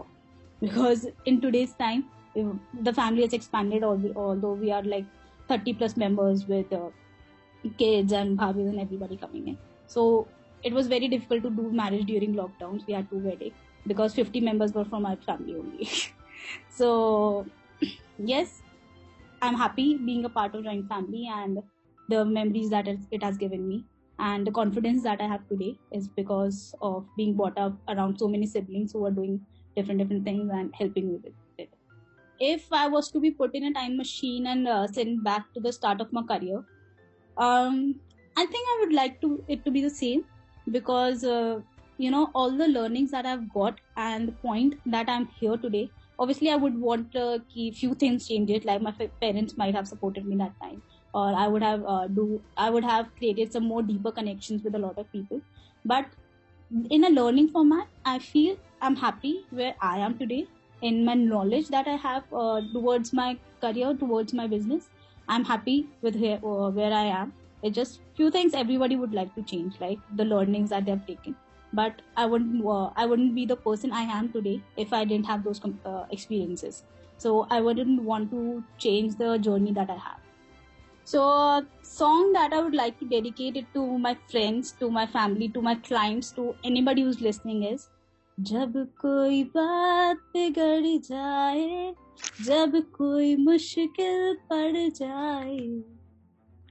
because 0.60 1.06
in 1.26 1.40
today's 1.40 1.74
time, 1.74 2.04
the 2.88 2.92
family 2.92 3.22
has 3.22 3.32
expanded. 3.32 3.84
Although 3.84 4.54
we 4.54 4.70
are 4.72 4.82
like 4.82 5.06
30 5.48 5.74
plus 5.74 5.96
members 5.96 6.46
with 6.46 6.72
uh, 6.72 6.90
kids 7.78 8.12
and 8.12 8.38
bhabis 8.38 8.68
and 8.70 8.80
everybody 8.80 9.16
coming 9.16 9.48
in, 9.48 9.58
so 9.94 10.28
it 10.62 10.72
was 10.72 10.88
very 10.94 11.08
difficult 11.08 11.42
to 11.42 11.50
do 11.50 11.70
marriage 11.72 12.06
during 12.06 12.34
lockdowns. 12.34 12.86
We 12.86 12.92
had 12.92 13.08
two 13.10 13.18
weddings 13.18 13.54
because 13.86 14.14
50 14.14 14.40
members 14.40 14.72
were 14.72 14.84
from 14.84 15.06
our 15.06 15.16
family 15.16 15.54
only. 15.54 15.88
so 16.70 17.46
yes, 18.18 18.62
I'm 19.42 19.54
happy 19.54 19.96
being 19.96 20.24
a 20.26 20.28
part 20.28 20.54
of 20.54 20.64
joint 20.64 20.88
family 20.88 21.28
and 21.32 21.62
the 22.08 22.24
memories 22.24 22.70
that 22.70 22.86
it 22.88 23.22
has 23.22 23.36
given 23.38 23.66
me 23.66 23.84
and 24.28 24.46
the 24.46 24.54
confidence 24.58 25.02
that 25.02 25.20
i 25.24 25.28
have 25.32 25.46
today 25.50 25.70
is 25.98 26.08
because 26.20 26.58
of 26.88 27.06
being 27.16 27.36
brought 27.36 27.58
up 27.66 27.76
around 27.94 28.18
so 28.22 28.28
many 28.34 28.48
siblings 28.54 28.92
who 28.92 29.04
are 29.06 29.14
doing 29.18 29.40
different 29.76 30.02
different 30.02 30.24
things 30.24 30.50
and 30.58 30.74
helping 30.80 31.08
me 31.10 31.18
with 31.22 31.32
it 31.58 31.70
if 32.50 32.66
i 32.80 32.86
was 32.96 33.10
to 33.14 33.22
be 33.26 33.30
put 33.30 33.54
in 33.60 33.68
a 33.70 33.72
time 33.78 33.96
machine 33.96 34.46
and 34.46 34.68
uh, 34.68 34.86
sent 34.98 35.24
back 35.30 35.46
to 35.54 35.60
the 35.68 35.72
start 35.72 36.00
of 36.00 36.12
my 36.12 36.22
career 36.32 36.62
um, 37.36 37.94
i 38.36 38.46
think 38.46 38.68
i 38.74 38.76
would 38.80 38.92
like 38.92 39.20
to 39.20 39.42
it 39.48 39.64
to 39.64 39.70
be 39.70 39.82
the 39.82 39.90
same 39.90 40.24
because 40.70 41.24
uh, 41.24 41.60
you 41.98 42.10
know 42.10 42.30
all 42.34 42.50
the 42.50 42.68
learnings 42.68 43.10
that 43.10 43.26
i've 43.26 43.48
got 43.52 43.80
and 43.96 44.28
the 44.28 44.36
point 44.44 44.74
that 44.86 45.08
i'm 45.08 45.26
here 45.40 45.56
today 45.56 45.90
obviously 46.18 46.50
i 46.50 46.56
would 46.56 46.78
want 46.78 47.16
uh, 47.16 47.38
few 47.80 47.94
things 47.94 48.28
changed. 48.28 48.64
like 48.64 48.82
my 48.82 48.92
parents 49.20 49.56
might 49.56 49.74
have 49.74 49.88
supported 49.88 50.26
me 50.26 50.36
that 50.36 50.52
time 50.62 50.82
or 51.12 51.34
I 51.34 51.46
would 51.48 51.62
have 51.62 51.84
uh, 51.86 52.06
do 52.06 52.40
I 52.56 52.70
would 52.70 52.84
have 52.84 53.14
created 53.16 53.52
some 53.52 53.64
more 53.64 53.82
deeper 53.82 54.12
connections 54.12 54.62
with 54.62 54.74
a 54.74 54.78
lot 54.78 54.98
of 54.98 55.10
people. 55.12 55.40
But 55.84 56.06
in 56.90 57.04
a 57.04 57.10
learning 57.10 57.48
format, 57.48 57.88
I 58.04 58.18
feel 58.18 58.56
I'm 58.80 58.96
happy 58.96 59.44
where 59.50 59.74
I 59.80 59.98
am 59.98 60.18
today 60.18 60.46
in 60.82 61.04
my 61.04 61.14
knowledge 61.14 61.68
that 61.68 61.88
I 61.88 61.96
have 61.96 62.24
uh, 62.32 62.60
towards 62.72 63.12
my 63.12 63.38
career, 63.60 63.94
towards 63.94 64.32
my 64.32 64.46
business. 64.46 64.88
I'm 65.28 65.44
happy 65.44 65.86
with 66.02 66.16
uh, 66.16 66.38
where 66.70 66.92
I 66.92 67.04
am. 67.04 67.32
It's 67.63 67.75
just 67.75 68.01
few 68.15 68.29
things 68.31 68.53
everybody 68.53 68.95
would 68.95 69.13
like 69.13 69.33
to 69.35 69.43
change, 69.43 69.79
like 69.79 69.99
the 70.15 70.25
learnings 70.25 70.69
that 70.69 70.85
they've 70.85 71.05
taken. 71.05 71.35
But 71.73 72.01
I 72.15 72.25
wouldn't 72.25 72.65
uh, 72.65 72.91
I 72.95 73.05
wouldn't 73.05 73.33
be 73.35 73.45
the 73.45 73.55
person 73.55 73.91
I 73.91 74.01
am 74.01 74.31
today 74.31 74.61
if 74.77 74.93
I 74.93 75.05
didn't 75.05 75.25
have 75.25 75.43
those 75.43 75.61
uh, 75.85 76.05
experiences. 76.11 76.83
So 77.17 77.47
I 77.49 77.61
wouldn't 77.61 78.03
want 78.03 78.31
to 78.31 78.63
change 78.77 79.15
the 79.15 79.37
journey 79.37 79.73
that 79.73 79.89
I 79.89 79.95
have. 79.95 80.19
So, 81.07 81.21
a 81.21 81.63
song 81.83 82.33
that 82.33 82.51
I 82.51 82.61
would 82.61 82.73
like 82.73 82.99
to 82.99 83.05
dedicate 83.05 83.57
it 83.57 83.65
to 83.75 83.99
my 83.99 84.17
friends, 84.31 84.71
to 84.79 84.89
my 84.89 85.05
family, 85.05 85.49
to 85.49 85.61
my 85.61 85.75
clients, 85.75 86.31
to 86.31 86.55
anybody 86.63 87.03
who's 87.03 87.21
listening 87.21 87.63
is 87.63 87.87
जब 88.41 88.73
कोई 89.01 89.43
बात 89.55 90.17
बिगड़ 90.33 90.97
जाए 91.03 91.93
जब 92.45 92.73
कोई 92.97 93.35
मुश्किल 93.43 94.33
पड़ 94.49 94.89
जाए 94.97 95.59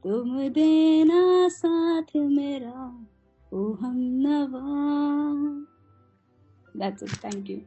तुम 0.02 0.32
देना 0.56 1.22
साथ 1.58 2.16
मेरा 2.16 2.86
ओ 3.52 3.72
हम 3.82 3.96
नवा 4.26 4.64
that's 6.74 7.02
it 7.02 7.10
thank 7.24 7.48
you 7.48 7.66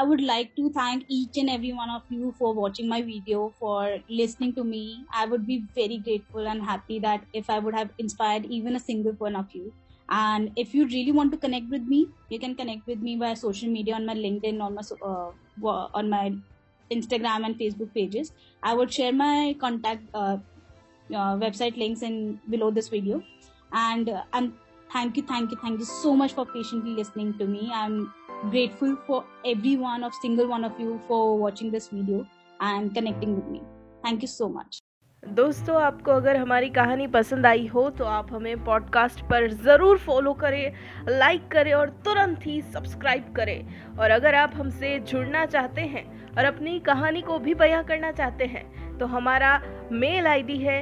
I 0.00 0.04
would 0.04 0.20
like 0.20 0.54
to 0.56 0.70
thank 0.74 1.04
each 1.08 1.36
and 1.42 1.50
every 1.50 1.72
one 1.72 1.90
of 1.90 2.02
you 2.08 2.32
for 2.38 2.54
watching 2.54 2.88
my 2.88 3.02
video, 3.02 3.50
for 3.58 3.98
listening 4.08 4.54
to 4.54 4.62
me. 4.62 5.04
I 5.12 5.26
would 5.26 5.44
be 5.44 5.66
very 5.74 5.98
grateful 5.98 6.46
and 6.46 6.62
happy 6.62 7.00
that 7.00 7.26
if 7.32 7.50
I 7.50 7.58
would 7.58 7.74
have 7.74 7.90
inspired 7.98 8.46
even 8.46 8.76
a 8.76 8.80
single 8.80 9.14
one 9.14 9.34
of 9.34 9.46
you. 9.52 9.74
And 10.08 10.52
if 10.54 10.72
you 10.72 10.86
really 10.86 11.10
want 11.10 11.32
to 11.32 11.38
connect 11.38 11.66
with 11.68 11.82
me, 11.82 12.10
you 12.28 12.38
can 12.38 12.54
connect 12.54 12.86
with 12.86 13.00
me 13.00 13.16
via 13.16 13.34
social 13.34 13.68
media 13.68 13.96
on 13.96 14.06
my 14.06 14.14
LinkedIn, 14.14 14.62
on 14.62 14.76
my 14.76 14.82
uh, 15.02 15.88
on 15.94 16.08
my 16.08 16.36
Instagram 16.92 17.44
and 17.44 17.58
Facebook 17.58 17.92
pages. 17.92 18.32
I 18.62 18.74
would 18.74 18.92
share 18.92 19.12
my 19.12 19.56
contact 19.60 20.08
uh, 20.14 20.38
uh, 20.38 20.38
website 21.13 21.77
links 21.77 22.01
in 22.01 22.39
below 22.49 22.71
this 22.71 22.89
video. 22.89 23.23
And 23.71 24.09
uh, 24.09 24.23
and 24.33 24.53
thank 24.89 25.17
you, 25.17 25.23
thank 25.23 25.51
you, 25.51 25.57
thank 25.57 25.79
you 25.79 25.85
so 25.85 26.15
much 26.15 26.33
for 26.33 26.45
patiently 26.45 26.91
listening 26.91 27.37
to 27.37 27.45
me. 27.45 27.71
I'm 27.73 28.13
grateful 28.49 28.97
for 29.07 29.25
every 29.45 29.77
one 29.77 30.03
of 30.03 30.13
single 30.21 30.47
one 30.47 30.63
of 30.63 30.79
you 30.79 31.01
for 31.07 31.37
watching 31.37 31.71
this 31.71 31.89
video 31.89 32.27
and 32.61 32.93
connecting 32.93 33.35
with 33.35 33.47
me. 33.47 33.61
Thank 34.03 34.21
you 34.21 34.27
so 34.27 34.49
much. 34.49 34.81
दोस्तों 35.23 35.75
आपको 35.81 36.11
अगर 36.11 36.37
हमारी 36.37 36.69
कहानी 36.69 37.05
पसंद 37.07 37.45
आई 37.45 37.65
हो 37.67 37.89
तो 37.97 38.05
आप 38.05 38.33
हमें 38.33 38.63
पॉडकास्ट 38.63 39.21
पर 39.29 39.47
ज़रूर 39.53 39.97
फॉलो 39.97 40.33
करें 40.41 40.73
लाइक 41.09 41.47
करें 41.51 41.71
और 41.73 41.89
तुरंत 42.05 42.45
ही 42.45 42.61
सब्सक्राइब 42.61 43.31
करें 43.35 43.95
और 43.97 44.11
अगर 44.11 44.35
आप 44.35 44.53
हमसे 44.55 44.99
जुड़ना 44.99 45.45
चाहते 45.45 45.81
हैं 45.81 46.05
और 46.37 46.45
अपनी 46.45 46.79
कहानी 46.79 47.21
को 47.21 47.37
भी 47.39 47.53
बयां 47.53 47.83
करना 47.83 48.11
चाहते 48.11 48.45
हैं 48.45 48.97
तो 48.97 49.05
हमारा 49.05 49.59
मेल 49.91 50.27
आईडी 50.27 50.57
है 50.57 50.81